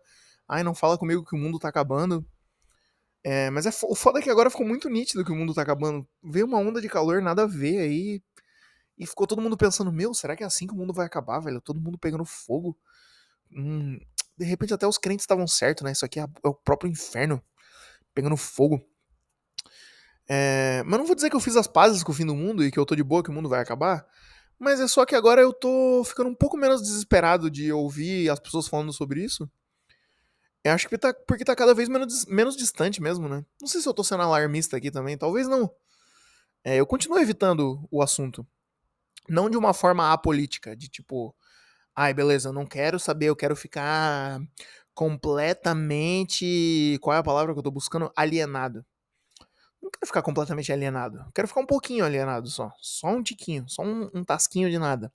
[0.49, 2.27] Ai, não fala comigo que o mundo tá acabando.
[3.25, 5.62] É, mas é, o foda é que agora ficou muito nítido que o mundo tá
[5.62, 6.07] acabando.
[6.23, 8.23] Veio uma onda de calor, nada a ver aí.
[8.97, 11.41] E ficou todo mundo pensando, meu, será que é assim que o mundo vai acabar,
[11.41, 11.61] velho?
[11.61, 12.77] Todo mundo pegando fogo.
[13.53, 13.99] Hum,
[14.37, 15.93] de repente até os crentes estavam certos, né?
[15.93, 17.43] Isso aqui é, é, o próprio inferno
[18.15, 18.85] pegando fogo.
[20.29, 22.65] É, mas não vou dizer que eu fiz as pazes com o fim do mundo
[22.65, 24.07] e que eu tô de boa que o mundo vai acabar.
[24.59, 28.39] Mas é só que agora eu tô ficando um pouco menos desesperado de ouvir as
[28.39, 29.51] pessoas falando sobre isso.
[30.63, 33.45] Eu acho que tá, porque tá cada vez menos, menos distante mesmo, né?
[33.61, 35.71] Não sei se eu tô sendo alarmista aqui também, talvez não.
[36.65, 38.47] É, eu continuo evitando o assunto.
[39.29, 41.35] Não de uma forma apolítica, de tipo,
[41.95, 44.41] ai, beleza, eu não quero saber, eu quero ficar
[44.95, 46.99] completamente.
[47.01, 48.11] Qual é a palavra que eu tô buscando?
[48.17, 48.85] Alienado.
[49.83, 51.27] Não quero ficar completamente alienado.
[51.35, 52.73] Quero ficar um pouquinho alienado só.
[52.81, 55.13] Só um tiquinho, só um, um tasquinho de nada.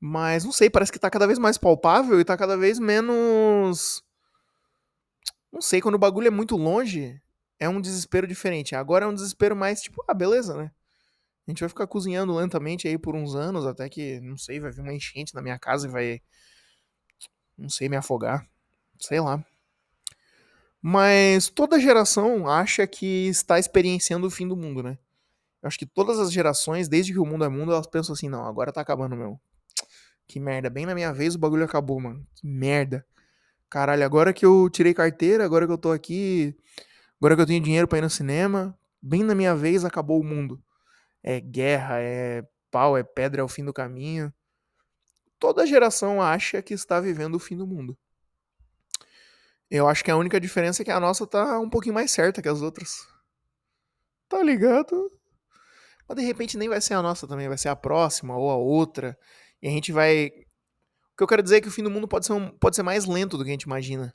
[0.00, 4.02] Mas não sei, parece que tá cada vez mais palpável e tá cada vez menos
[5.52, 7.20] não sei, quando o bagulho é muito longe,
[7.58, 8.74] é um desespero diferente.
[8.74, 10.70] Agora é um desespero mais tipo, ah, beleza, né?
[11.48, 14.70] A gente vai ficar cozinhando lentamente aí por uns anos, até que, não sei, vai
[14.70, 16.20] vir uma enchente na minha casa e vai,
[17.56, 18.46] não sei, me afogar.
[19.00, 19.42] Sei lá.
[20.82, 24.98] Mas toda geração acha que está experienciando o fim do mundo, né?
[25.62, 28.28] Eu acho que todas as gerações, desde que o mundo é mundo, elas pensam assim,
[28.28, 29.40] não, agora tá acabando, meu.
[30.26, 32.26] Que merda, bem na minha vez o bagulho acabou, mano.
[32.34, 33.06] Que merda.
[33.70, 36.54] Caralho, agora que eu tirei carteira, agora que eu tô aqui,
[37.18, 40.24] agora que eu tenho dinheiro para ir no cinema, bem na minha vez acabou o
[40.24, 40.62] mundo.
[41.22, 44.32] É guerra, é pau, é pedra, é o fim do caminho.
[45.38, 47.96] Toda geração acha que está vivendo o fim do mundo.
[49.70, 52.40] Eu acho que a única diferença é que a nossa tá um pouquinho mais certa
[52.40, 53.06] que as outras.
[54.28, 55.10] Tá ligado?
[56.08, 58.56] Mas de repente nem vai ser a nossa também, vai ser a próxima ou a
[58.56, 59.16] outra.
[59.62, 60.28] E a gente vai.
[60.28, 62.50] O que eu quero dizer é que o fim do mundo pode ser, um...
[62.58, 64.14] pode ser mais lento do que a gente imagina.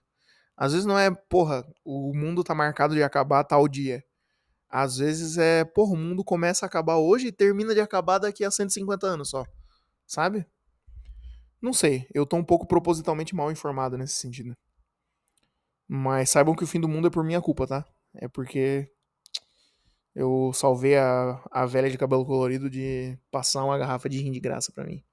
[0.58, 4.04] Às vezes não é, porra, o mundo tá marcado de acabar tal dia.
[4.76, 8.44] Às vezes é, porra, o mundo começa a acabar hoje e termina de acabar daqui
[8.44, 9.46] a 150 anos só.
[10.08, 10.48] Sabe?
[11.62, 14.58] Não sei, eu tô um pouco propositalmente mal informado nesse sentido.
[15.88, 17.86] Mas saibam que o fim do mundo é por minha culpa, tá?
[18.16, 18.92] É porque
[20.16, 24.40] eu salvei a, a velha de cabelo colorido de passar uma garrafa de rim de
[24.40, 25.04] graça para mim.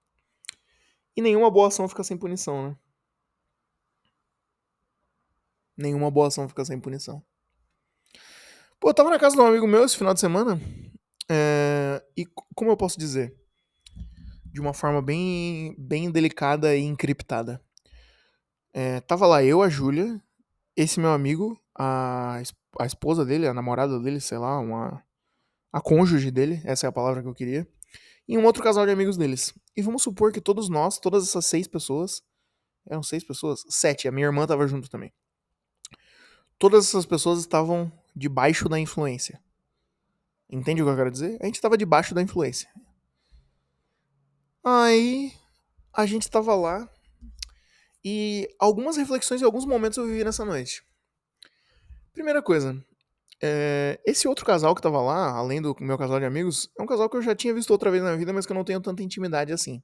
[1.15, 2.77] E nenhuma boa ação fica sem punição, né?
[5.77, 7.23] Nenhuma boa ação fica sem punição.
[8.81, 10.59] Pô, eu tava na casa de um amigo meu esse final de semana.
[11.31, 13.37] É, e como eu posso dizer?
[14.47, 17.63] De uma forma bem, bem delicada e encriptada.
[18.73, 20.19] É, tava lá eu, a Júlia,
[20.75, 22.41] esse meu amigo, a,
[22.79, 25.05] a esposa dele, a namorada dele, sei lá, uma.
[25.71, 27.69] A cônjuge dele, essa é a palavra que eu queria.
[28.27, 29.53] E um outro casal de amigos deles.
[29.77, 32.23] E vamos supor que todos nós, todas essas seis pessoas.
[32.89, 33.63] Eram seis pessoas?
[33.69, 35.13] Sete, a minha irmã tava junto também.
[36.59, 39.41] Todas essas pessoas estavam debaixo da influência.
[40.49, 41.39] Entende o que eu quero dizer?
[41.41, 42.69] A gente estava debaixo da influência.
[44.65, 45.33] Aí
[45.93, 46.89] a gente estava lá
[48.05, 50.83] e algumas reflexões e alguns momentos eu vivi nessa noite.
[52.13, 52.83] Primeira coisa,
[53.43, 56.87] é, esse outro casal que tava lá, além do meu casal de amigos, é um
[56.87, 58.81] casal que eu já tinha visto outra vez na vida, mas que eu não tenho
[58.81, 59.83] tanta intimidade assim.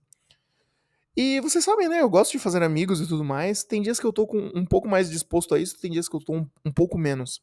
[1.17, 2.03] E vocês sabem, né?
[2.03, 3.65] Eu gosto de fazer amigos e tudo mais.
[3.65, 6.15] Tem dias que eu tô com um pouco mais disposto a isso, tem dias que
[6.15, 7.41] eu tô um, um pouco menos.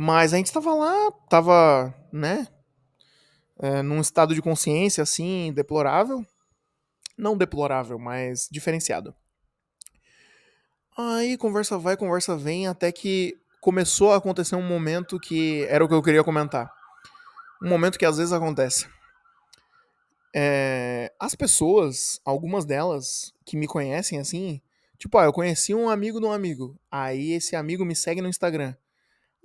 [0.00, 2.46] Mas a gente tava lá, tava, né?
[3.58, 6.24] É, num estado de consciência assim, deplorável.
[7.16, 9.12] Não deplorável, mas diferenciado.
[10.96, 15.88] Aí conversa vai, conversa vem, até que começou a acontecer um momento que era o
[15.88, 16.72] que eu queria comentar.
[17.60, 18.86] Um momento que às vezes acontece.
[20.32, 24.62] É, as pessoas, algumas delas que me conhecem assim,
[24.96, 26.78] tipo, ah, eu conheci um amigo de um amigo.
[26.88, 28.76] Aí esse amigo me segue no Instagram.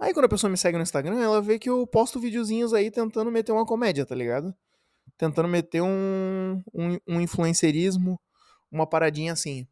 [0.04, 2.92] Aí quando a pessoa me segue no Instagram, ela vê que eu posto videozinhos aí
[2.92, 4.54] tentando meter uma comédia, tá ligado?
[5.18, 8.20] tentando meter um, um, um influencerismo,
[8.72, 9.68] uma paradinha assim.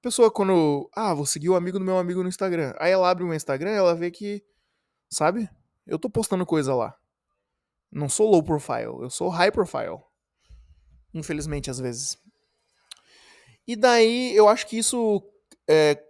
[0.00, 2.74] Pessoa quando, ah, vou seguir o amigo do meu amigo no Instagram.
[2.78, 4.42] Aí ela abre o meu Instagram ela vê que,
[5.08, 5.48] sabe?
[5.86, 6.96] Eu tô postando coisa lá.
[7.90, 10.00] Não sou low profile, eu sou high profile.
[11.14, 12.18] Infelizmente, às vezes.
[13.66, 15.22] E daí, eu acho que isso
[15.68, 16.02] é,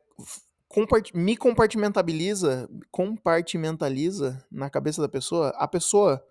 [1.15, 5.51] me compartimentaliza, compartimentaliza na cabeça da pessoa.
[5.57, 6.25] A pessoa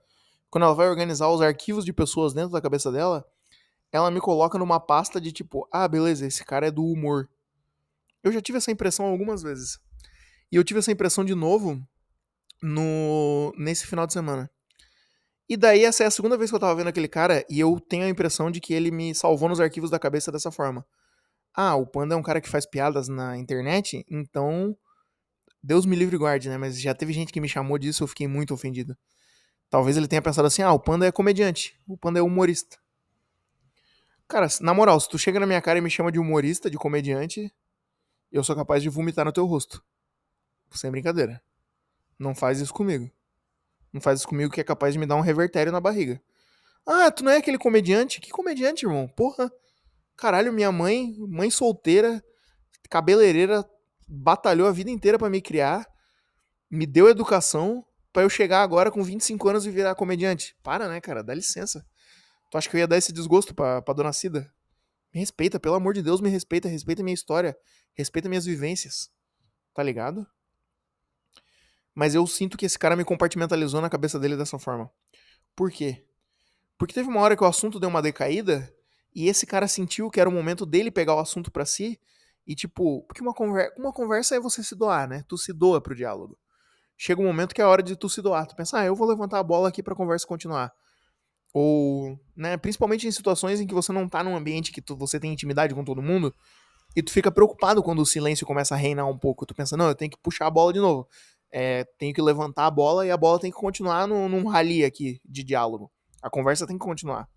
[0.52, 3.26] quando ela vai organizar os arquivos de pessoas dentro da cabeça dela,
[3.90, 7.30] ela me coloca numa pasta de tipo, ah, beleza, esse cara é do humor.
[8.22, 9.80] Eu já tive essa impressão algumas vezes.
[10.52, 11.82] E eu tive essa impressão de novo
[12.62, 14.52] no nesse final de semana.
[15.48, 17.80] E daí essa é a segunda vez que eu tava vendo aquele cara e eu
[17.80, 20.86] tenho a impressão de que ele me salvou nos arquivos da cabeça dessa forma.
[21.54, 24.76] Ah, o Panda é um cara que faz piadas na internet, então
[25.62, 26.58] Deus me livre e guarde, né?
[26.58, 28.98] Mas já teve gente que me chamou disso, eu fiquei muito ofendido.
[29.70, 32.78] Talvez ele tenha pensado assim: ah, o Panda é comediante, o Panda é humorista.
[34.28, 36.78] Cara, na moral, se tu chega na minha cara e me chama de humorista, de
[36.78, 37.54] comediante,
[38.32, 39.84] eu sou capaz de vomitar no teu rosto.
[40.72, 41.42] Sem brincadeira.
[42.18, 43.12] Não faz isso comigo.
[43.92, 46.22] Não faz isso comigo que é capaz de me dar um revertério na barriga.
[46.88, 48.22] Ah, tu não é aquele comediante?
[48.22, 49.08] Que comediante, irmão?
[49.08, 49.52] Porra.
[50.22, 52.24] Caralho, minha mãe, mãe solteira,
[52.92, 53.68] cabeleireira,
[54.08, 55.84] batalhou a vida inteira para me criar,
[56.70, 60.56] me deu educação, para eu chegar agora com 25 anos e virar comediante.
[60.62, 61.24] Para, né, cara?
[61.24, 61.84] Dá licença.
[62.52, 64.54] Tu acha que eu ia dar esse desgosto pra, pra dona Cida?
[65.12, 67.58] Me respeita, pelo amor de Deus, me respeita, respeita minha história,
[67.96, 69.10] respeita minhas vivências.
[69.74, 70.28] Tá ligado?
[71.96, 74.88] Mas eu sinto que esse cara me compartimentalizou na cabeça dele dessa forma.
[75.56, 76.06] Por quê?
[76.78, 78.72] Porque teve uma hora que o assunto deu uma decaída
[79.14, 82.00] e esse cara sentiu que era o momento dele pegar o assunto para si
[82.46, 85.24] e tipo, porque uma conversa, uma conversa é você se doar, né?
[85.28, 86.38] Tu se doa pro diálogo.
[86.98, 88.48] chega um momento que é hora de tu se doar.
[88.48, 90.72] Tu pensa, ah, eu vou levantar a bola aqui pra conversa continuar.
[91.54, 95.20] Ou, né, principalmente em situações em que você não tá num ambiente que tu, você
[95.20, 96.34] tem intimidade com todo mundo,
[96.96, 99.46] e tu fica preocupado quando o silêncio começa a reinar um pouco.
[99.46, 101.08] Tu pensa, não, eu tenho que puxar a bola de novo.
[101.52, 104.86] É, tenho que levantar a bola e a bola tem que continuar num, num rally
[104.86, 105.92] aqui de diálogo.
[106.22, 107.28] A conversa tem que continuar.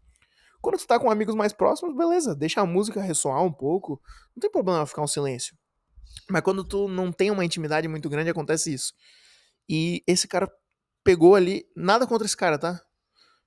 [0.64, 4.00] Quando tu tá com amigos mais próximos, beleza, deixa a música ressoar um pouco.
[4.34, 5.54] Não tem problema ficar um silêncio.
[6.30, 8.94] Mas quando tu não tem uma intimidade muito grande, acontece isso.
[9.68, 10.50] E esse cara
[11.04, 11.66] pegou ali.
[11.76, 12.80] Nada contra esse cara, tá?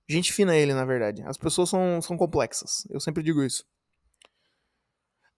[0.08, 1.24] Gente fina ele, na verdade.
[1.24, 2.86] As pessoas são, são complexas.
[2.88, 3.66] Eu sempre digo isso.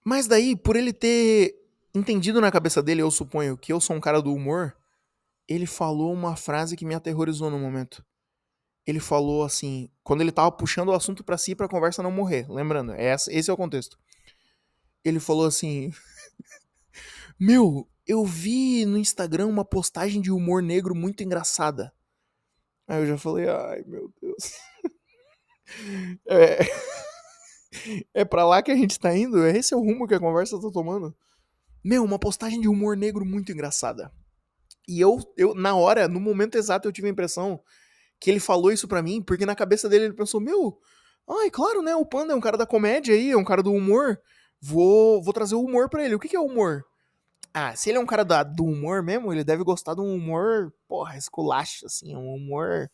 [0.04, 1.54] Mas daí, por ele ter
[1.94, 4.76] entendido na cabeça dele, eu suponho, que eu sou um cara do humor,
[5.48, 8.04] ele falou uma frase que me aterrorizou no momento.
[8.90, 12.44] Ele falou assim, quando ele tava puxando o assunto para si pra conversa não morrer.
[12.50, 13.96] Lembrando, é esse é o contexto.
[15.04, 15.92] Ele falou assim:
[17.38, 21.94] Meu, eu vi no Instagram uma postagem de humor negro muito engraçada.
[22.88, 24.54] Aí eu já falei, ai meu Deus.
[26.28, 26.58] é,
[28.12, 29.46] é pra lá que a gente tá indo?
[29.46, 31.16] Esse é o rumo que a conversa tá tomando?
[31.84, 34.12] Meu, uma postagem de humor negro muito engraçada.
[34.88, 37.62] E eu, eu na hora, no momento exato, eu tive a impressão
[38.20, 40.78] que ele falou isso pra mim, porque na cabeça dele ele pensou, meu,
[41.28, 43.72] ai, claro, né, o Panda é um cara da comédia aí, é um cara do
[43.72, 44.20] humor,
[44.60, 46.14] vou, vou trazer o humor pra ele.
[46.14, 46.84] O que, que é humor?
[47.52, 50.72] Ah, se ele é um cara do humor mesmo, ele deve gostar de um humor,
[50.86, 52.88] porra, esculacho, assim, um humor.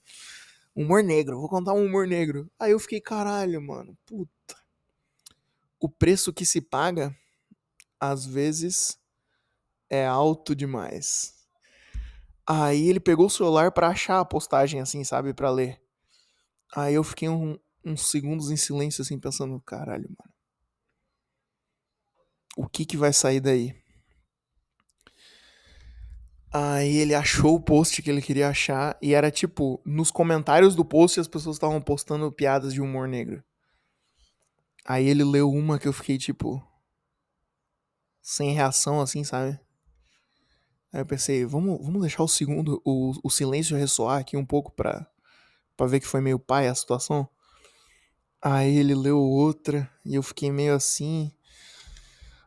[0.74, 1.40] Humor negro.
[1.40, 2.50] Vou contar um humor negro.
[2.58, 4.56] Aí eu fiquei, caralho, mano, puta.
[5.80, 7.14] O preço que se paga,
[8.00, 8.98] às vezes,
[9.90, 11.35] é alto demais.
[12.48, 15.82] Aí ele pegou o celular para achar a postagem, assim, sabe, para ler.
[16.74, 20.34] Aí eu fiquei um, uns segundos em silêncio, assim, pensando, caralho, mano.
[22.56, 23.74] O que que vai sair daí?
[26.52, 30.84] Aí ele achou o post que ele queria achar e era tipo, nos comentários do
[30.84, 33.44] post as pessoas estavam postando piadas de humor negro.
[34.84, 36.66] Aí ele leu uma que eu fiquei tipo
[38.22, 39.60] sem reação assim, sabe?
[40.96, 44.72] Aí eu pensei, vamos, vamos deixar o segundo, o, o silêncio ressoar aqui um pouco
[44.72, 45.06] pra,
[45.76, 47.28] pra ver que foi meio pai a situação.
[48.40, 51.30] Aí ele leu outra e eu fiquei meio assim.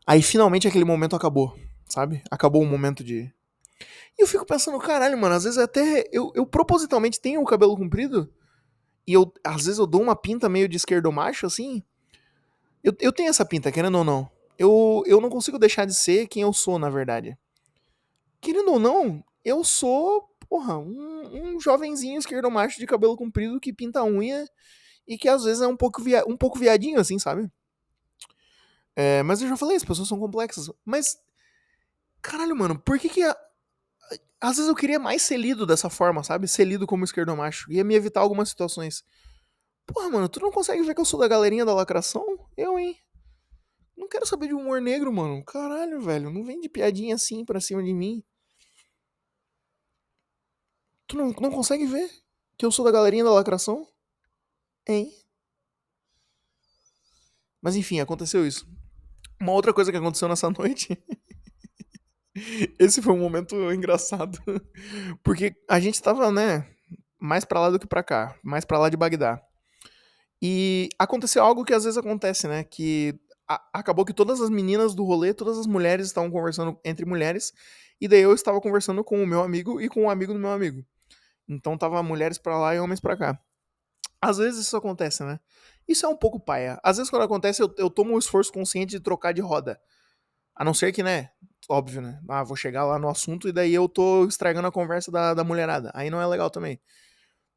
[0.04, 1.56] Aí finalmente aquele momento acabou,
[1.88, 2.24] sabe?
[2.32, 3.32] Acabou o momento de
[4.18, 7.78] e eu fico pensando, caralho, mano, às vezes até eu, eu propositalmente tenho o cabelo
[7.78, 8.34] comprido
[9.06, 11.84] e eu às vezes eu dou uma pinta meio de esquerdo macho, assim.
[12.84, 14.28] Eu, eu tenho essa pinta, querendo ou não.
[14.58, 17.38] Eu, eu não consigo deixar de ser quem eu sou, na verdade.
[18.42, 23.74] Querendo ou não, eu sou, porra, um, um jovenzinho esquerdo macho de cabelo comprido que
[23.74, 24.48] pinta unha
[25.08, 27.52] e que às vezes é um pouco, via, um pouco viadinho, assim, sabe?
[28.96, 30.70] É, mas eu já falei, as pessoas são complexas.
[30.86, 31.18] Mas,
[32.22, 33.36] caralho, mano, por que que a,
[34.42, 36.48] às vezes eu queria mais ser lido dessa forma, sabe?
[36.48, 37.72] Ser lido como esquerdomacho.
[37.72, 39.04] Ia me evitar algumas situações.
[39.86, 42.24] Porra, mano, tu não consegue ver que eu sou da galerinha da lacração?
[42.56, 42.98] Eu, hein?
[44.00, 45.44] Não quero saber de humor negro, mano.
[45.44, 46.30] Caralho, velho.
[46.32, 48.24] Não vem de piadinha assim pra cima de mim.
[51.06, 52.10] Tu não, não consegue ver
[52.58, 53.86] que eu sou da galerinha da lacração?
[54.88, 55.12] Hein?
[57.62, 58.66] Mas enfim, aconteceu isso.
[59.42, 60.98] Uma outra coisa que aconteceu nessa noite
[62.80, 64.40] Esse foi um momento engraçado.
[65.22, 66.66] Porque a gente tava, né,
[67.20, 68.40] mais pra lá do que pra cá.
[68.42, 69.42] Mais pra lá de Bagdá.
[70.42, 72.64] E aconteceu algo que às vezes acontece, né?
[72.64, 73.20] Que
[73.74, 77.52] acabou que todas as meninas do rolê, todas as mulheres estavam conversando entre mulheres.
[78.00, 80.52] E daí eu estava conversando com o meu amigo e com o amigo do meu
[80.52, 80.86] amigo.
[81.48, 83.40] Então tava mulheres pra lá e homens pra cá.
[84.22, 85.40] Às vezes isso acontece, né?
[85.88, 86.80] Isso é um pouco paia.
[86.84, 89.80] Às vezes quando acontece eu, eu tomo um esforço consciente de trocar de roda.
[90.56, 91.32] A não ser que, né,
[91.70, 92.20] óbvio, né?
[92.30, 95.44] Ah, vou chegar lá no assunto e daí eu tô estragando a conversa da, da
[95.44, 95.92] mulherada.
[95.96, 96.80] Aí não é legal também.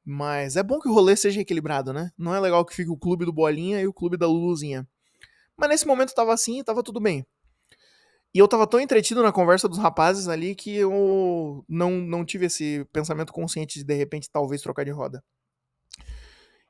[0.04, 2.10] Mas é bom que o rolê seja equilibrado, né?
[2.16, 4.88] Não é legal que fique o clube do Bolinha e o clube da Luluzinha.
[5.56, 7.26] Mas nesse momento tava assim e tava tudo bem.
[8.34, 12.46] E eu tava tão entretido na conversa dos rapazes ali que eu não, não tive
[12.46, 15.22] esse pensamento consciente de de repente talvez trocar de roda.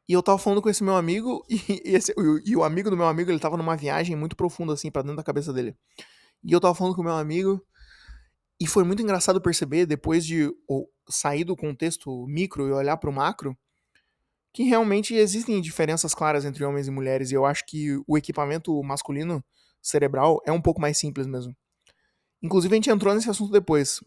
[0.08, 2.96] E eu tava falando com esse meu amigo e, esse, e, e o amigo do
[2.96, 5.76] meu amigo ele tava numa viagem muito profunda assim para dentro da cabeça dele.
[6.44, 7.64] E eu tava falando com meu amigo,
[8.60, 10.48] e foi muito engraçado perceber, depois de
[11.08, 13.56] sair do contexto micro e olhar pro macro,
[14.52, 18.82] que realmente existem diferenças claras entre homens e mulheres, e eu acho que o equipamento
[18.82, 19.42] masculino
[19.80, 21.56] cerebral é um pouco mais simples mesmo.
[22.42, 24.00] Inclusive, a gente entrou nesse assunto depois.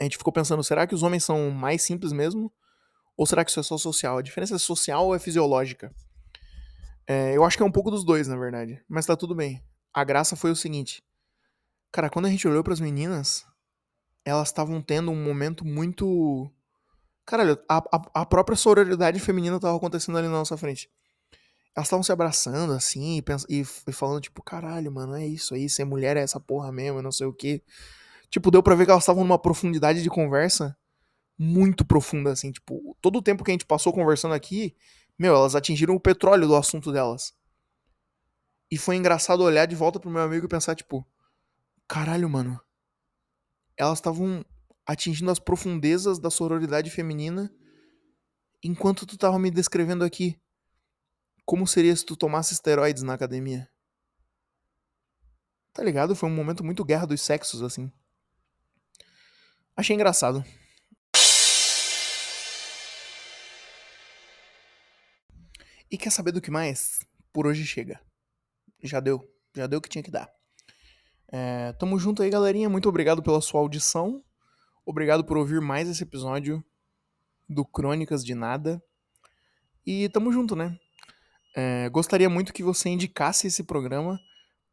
[0.00, 2.52] A gente ficou pensando, será que os homens são mais simples mesmo?
[3.16, 4.18] Ou será que isso é só social?
[4.18, 5.94] A diferença é social ou é fisiológica?
[7.06, 8.82] É, eu acho que é um pouco dos dois, na verdade.
[8.88, 9.62] Mas tá tudo bem.
[9.94, 11.02] A graça foi o seguinte:
[11.92, 13.46] Cara, quando a gente olhou para as meninas,
[14.24, 16.50] elas estavam tendo um momento muito.
[17.26, 20.88] Caralho, a, a, a própria sororidade feminina tava acontecendo ali na nossa frente.
[21.76, 25.54] Elas estavam se abraçando, assim, e, pens- e, e falando, tipo, caralho, mano, é isso
[25.54, 27.62] aí, ser mulher é essa porra mesmo, não sei o quê.
[28.30, 30.76] Tipo, deu pra ver que elas estavam numa profundidade de conversa
[31.38, 34.76] muito profunda, assim, tipo, todo o tempo que a gente passou conversando aqui,
[35.18, 37.34] meu, elas atingiram o petróleo do assunto delas.
[38.70, 41.04] E foi engraçado olhar de volta pro meu amigo e pensar, tipo,
[41.88, 42.60] caralho, mano,
[43.76, 44.44] elas estavam
[44.86, 47.52] atingindo as profundezas da sororidade feminina
[48.62, 50.40] enquanto tu tava me descrevendo aqui.
[51.44, 53.68] Como seria se tu tomasse esteroides na academia?
[55.72, 56.16] Tá ligado?
[56.16, 57.92] Foi um momento muito guerra dos sexos, assim.
[59.76, 60.44] Achei engraçado.
[65.90, 67.06] E quer saber do que mais?
[67.32, 68.00] Por hoje chega.
[68.82, 69.22] Já deu.
[69.54, 70.28] Já deu o que tinha que dar.
[71.28, 72.68] É, tamo junto aí, galerinha.
[72.68, 74.24] Muito obrigado pela sua audição.
[74.86, 76.64] Obrigado por ouvir mais esse episódio
[77.48, 78.80] do Crônicas de Nada.
[79.84, 80.78] E tamo junto, né?
[81.56, 84.16] É, gostaria muito que você indicasse esse programa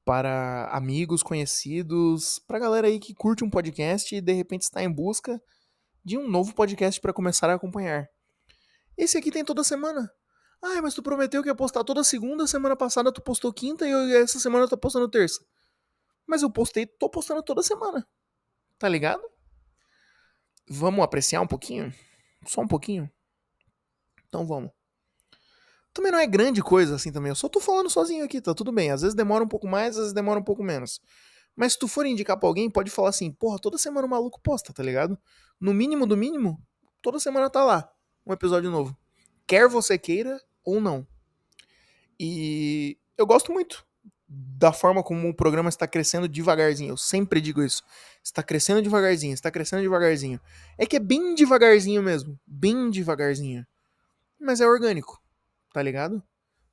[0.05, 4.91] para amigos, conhecidos, pra galera aí que curte um podcast e de repente está em
[4.91, 5.41] busca
[6.05, 8.07] de um novo podcast para começar a acompanhar.
[8.95, 10.11] Esse aqui tem toda semana.
[10.61, 13.91] Ah, mas tu prometeu que ia postar toda segunda, semana passada tu postou quinta e
[13.91, 15.43] eu- essa semana eu tô postando terça.
[16.27, 18.07] Mas eu postei, tô postando toda semana.
[18.77, 19.23] Tá ligado?
[20.69, 21.93] Vamos apreciar um pouquinho?
[22.45, 23.09] Só um pouquinho?
[24.27, 24.71] Então vamos.
[25.93, 27.29] Também não é grande coisa assim também.
[27.29, 28.91] Eu só tô falando sozinho aqui, tá tudo bem.
[28.91, 30.99] Às vezes demora um pouco mais, às vezes demora um pouco menos.
[31.55, 34.41] Mas se tu for indicar pra alguém, pode falar assim, porra, toda semana o maluco
[34.41, 35.17] posta, tá ligado?
[35.59, 36.59] No mínimo do mínimo,
[37.01, 37.91] toda semana tá lá
[38.25, 38.97] um episódio novo.
[39.45, 41.05] Quer você queira ou não.
[42.19, 43.85] E eu gosto muito
[44.33, 46.91] da forma como o programa está crescendo devagarzinho.
[46.91, 47.83] Eu sempre digo isso.
[48.23, 50.39] Está crescendo devagarzinho, está crescendo devagarzinho.
[50.77, 52.39] É que é bem devagarzinho mesmo.
[52.47, 53.65] Bem devagarzinho.
[54.39, 55.21] Mas é orgânico,
[55.73, 56.23] tá ligado?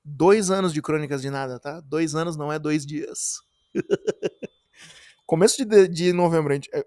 [0.03, 1.81] Dois anos de crônicas de nada, tá?
[1.81, 3.41] Dois anos não é dois dias.
[5.27, 6.85] Começo de, de, novembro, gente, é,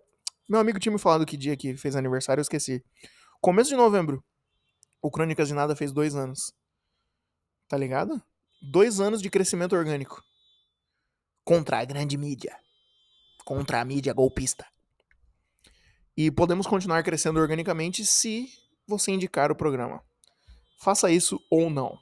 [0.50, 2.84] meu amigo tinha me falado que dia que fez aniversário, eu esqueci.
[3.40, 4.24] Começo de novembro,
[5.02, 6.54] o Crônicas de Nada fez dois anos.
[7.70, 8.22] Tá ligado?
[8.62, 10.24] Dois anos de crescimento orgânico.
[11.44, 12.56] Contra a grande mídia.
[13.46, 14.66] Contra a mídia golpista.
[16.16, 18.48] E podemos continuar crescendo organicamente se
[18.88, 20.02] você indicar o programa.
[20.80, 21.98] Faça isso ou não.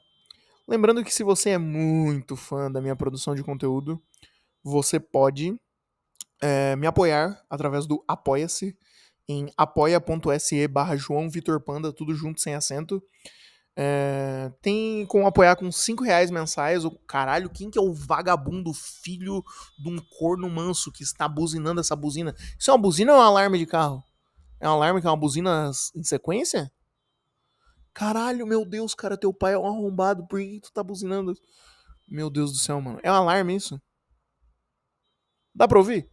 [0.67, 4.01] Lembrando que se você é muito fã da minha produção de conteúdo,
[4.63, 5.59] você pode
[6.41, 8.77] é, me apoiar através do Apoia-se
[9.27, 13.01] em apoia.se barra João Vitor Panda, tudo junto sem acento.
[13.75, 16.83] É, tem como apoiar com 5 reais mensais.
[16.85, 19.43] O caralho, quem que é o vagabundo filho
[19.77, 22.35] de um corno manso que está buzinando essa buzina?
[22.59, 24.03] Isso é uma buzina ou é um alarme de carro?
[24.59, 26.71] É um alarme que é uma buzina em sequência?
[27.93, 31.33] Caralho, meu Deus, cara, teu pai é um arrombado, por que tu tá buzinando?
[32.07, 32.99] Meu Deus do céu, mano.
[33.03, 33.81] É um alarme isso?
[35.53, 36.09] Dá pra ouvir?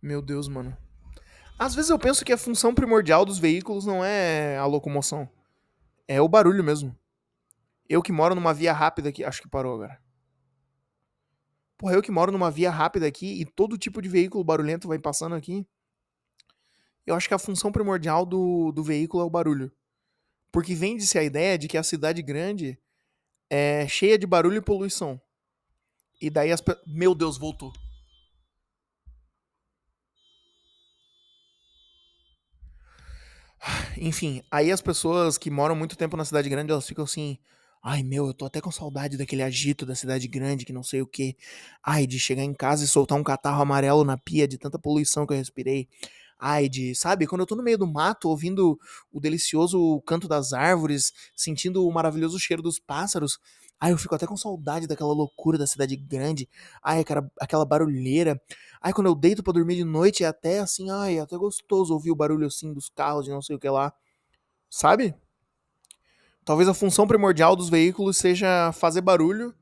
[0.00, 0.76] Meu Deus, mano.
[1.58, 5.28] Às vezes eu penso que a função primordial dos veículos não é a locomoção.
[6.06, 6.96] É o barulho mesmo.
[7.88, 9.22] Eu que moro numa via rápida aqui.
[9.24, 10.00] Acho que parou agora.
[11.78, 14.98] Porra, eu que moro numa via rápida aqui e todo tipo de veículo barulhento vai
[14.98, 15.66] passando aqui.
[17.06, 19.70] Eu acho que a função primordial do, do veículo é o barulho.
[20.50, 22.78] Porque vende-se a ideia de que a cidade grande
[23.50, 25.20] é cheia de barulho e poluição.
[26.20, 26.62] E daí as.
[26.86, 27.72] Meu Deus, voltou.
[33.96, 37.38] Enfim, aí as pessoas que moram muito tempo na cidade grande, elas ficam assim.
[37.82, 41.02] Ai, meu, eu tô até com saudade daquele agito da cidade grande, que não sei
[41.02, 41.36] o quê.
[41.82, 45.26] Ai, de chegar em casa e soltar um catarro amarelo na pia de tanta poluição
[45.26, 45.88] que eu respirei.
[46.94, 48.78] Sabe, quando eu tô no meio do mato, ouvindo
[49.10, 53.38] o delicioso canto das árvores, sentindo o maravilhoso cheiro dos pássaros.
[53.80, 56.48] Ai, eu fico até com saudade daquela loucura da cidade grande.
[56.82, 58.40] Ai, cara, aquela barulheira.
[58.80, 61.92] Ai, quando eu deito pra dormir de noite, é até assim, ai, é até gostoso
[61.92, 63.92] ouvir o barulho assim dos carros, de não sei o que lá.
[64.70, 65.14] Sabe?
[66.44, 69.54] Talvez a função primordial dos veículos seja fazer barulho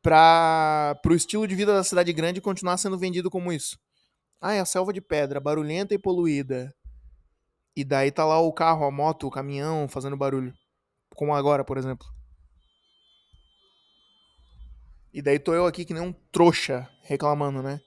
[0.00, 3.78] para o estilo de vida da cidade grande continuar sendo vendido como isso.
[4.44, 6.74] Ah, é a selva de pedra, barulhenta e poluída.
[7.76, 10.52] E daí tá lá o carro, a moto, o caminhão fazendo barulho.
[11.14, 12.04] Como agora, por exemplo.
[15.14, 17.80] E daí tô eu aqui que nem um trouxa reclamando, né?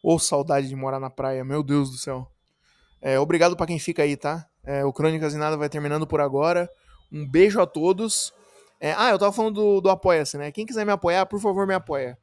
[0.00, 2.30] Ô, saudade de morar na praia, meu Deus do céu.
[3.02, 4.48] É, obrigado pra quem fica aí, tá?
[4.62, 6.70] É, o Crônicas e Nada vai terminando por agora.
[7.10, 8.32] Um beijo a todos.
[8.78, 10.52] É, ah, eu tava falando do, do Apoia-se, né?
[10.52, 12.16] Quem quiser me apoiar, por favor, me apoia.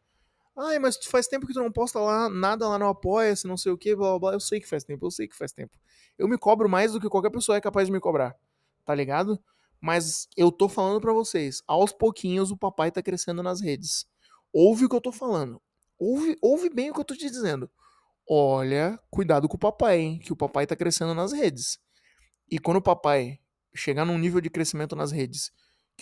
[0.55, 3.71] Ai, mas faz tempo que tu não posta lá nada lá no Apoia-se, não sei
[3.71, 4.33] o que, blá blá blá.
[4.33, 5.75] Eu sei que faz tempo, eu sei que faz tempo.
[6.17, 8.35] Eu me cobro mais do que qualquer pessoa é capaz de me cobrar,
[8.85, 9.39] tá ligado?
[9.81, 14.05] Mas eu tô falando para vocês, aos pouquinhos o papai tá crescendo nas redes.
[14.53, 15.61] Ouve o que eu tô falando.
[15.97, 17.69] Ouve, ouve bem o que eu tô te dizendo.
[18.29, 20.19] Olha, cuidado com o papai, hein?
[20.19, 21.79] Que o papai tá crescendo nas redes.
[22.49, 23.39] E quando o papai
[23.75, 25.51] chegar num nível de crescimento nas redes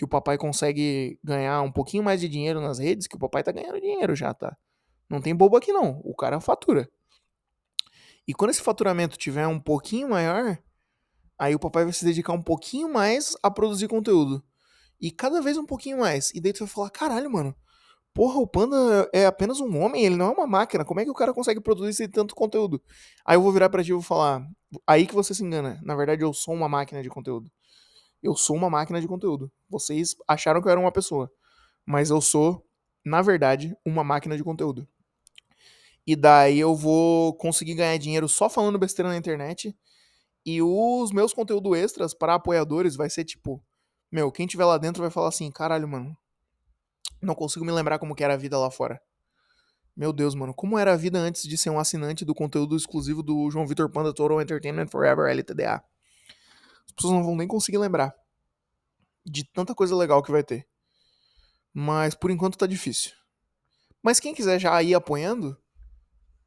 [0.01, 3.43] que o papai consegue ganhar um pouquinho mais de dinheiro nas redes, que o papai
[3.43, 4.57] tá ganhando dinheiro já, tá?
[5.07, 6.89] Não tem bobo aqui não, o cara fatura.
[8.27, 10.57] E quando esse faturamento tiver um pouquinho maior,
[11.37, 14.43] aí o papai vai se dedicar um pouquinho mais a produzir conteúdo.
[14.99, 16.31] E cada vez um pouquinho mais.
[16.33, 17.55] E daí tu vai falar, caralho, mano,
[18.11, 20.83] porra, o Panda é apenas um homem, ele não é uma máquina.
[20.83, 22.81] Como é que o cara consegue produzir tanto conteúdo?
[23.23, 24.43] Aí eu vou virar pra ti e vou falar,
[24.87, 25.79] aí que você se engana.
[25.83, 27.51] Na verdade, eu sou uma máquina de conteúdo.
[28.22, 29.51] Eu sou uma máquina de conteúdo.
[29.69, 31.32] Vocês acharam que eu era uma pessoa.
[31.86, 32.65] Mas eu sou,
[33.03, 34.88] na verdade, uma máquina de conteúdo.
[36.05, 39.76] E daí eu vou conseguir ganhar dinheiro só falando besteira na internet.
[40.45, 43.63] E os meus conteúdos extras para apoiadores vai ser tipo,
[44.11, 46.17] meu, quem tiver lá dentro vai falar assim, caralho, mano,
[47.22, 48.99] não consigo me lembrar como que era a vida lá fora.
[49.95, 53.22] Meu Deus, mano, como era a vida antes de ser um assinante do conteúdo exclusivo
[53.22, 55.84] do João Vitor Panda Total Entertainment Forever LTDA?
[56.86, 58.13] As pessoas não vão nem conseguir lembrar
[59.25, 60.67] de tanta coisa legal que vai ter.
[61.73, 63.11] Mas por enquanto tá difícil.
[64.03, 65.57] Mas quem quiser já ir apoiando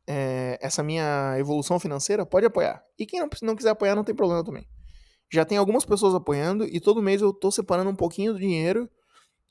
[0.06, 2.84] é, essa minha evolução financeira, pode apoiar.
[2.98, 4.66] E quem não, não quiser apoiar, não tem problema também.
[5.32, 8.90] Já tem algumas pessoas apoiando e todo mês eu tô separando um pouquinho do dinheiro,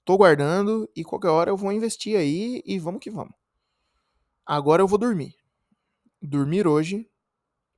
[0.05, 3.34] tô guardando e qualquer hora eu vou investir aí e vamos que vamos.
[4.45, 5.36] Agora eu vou dormir.
[6.21, 7.09] Dormir hoje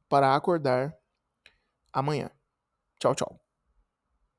[0.10, 0.93] para acordar
[1.91, 2.30] amanhã.
[3.00, 3.45] Tchau, tchau.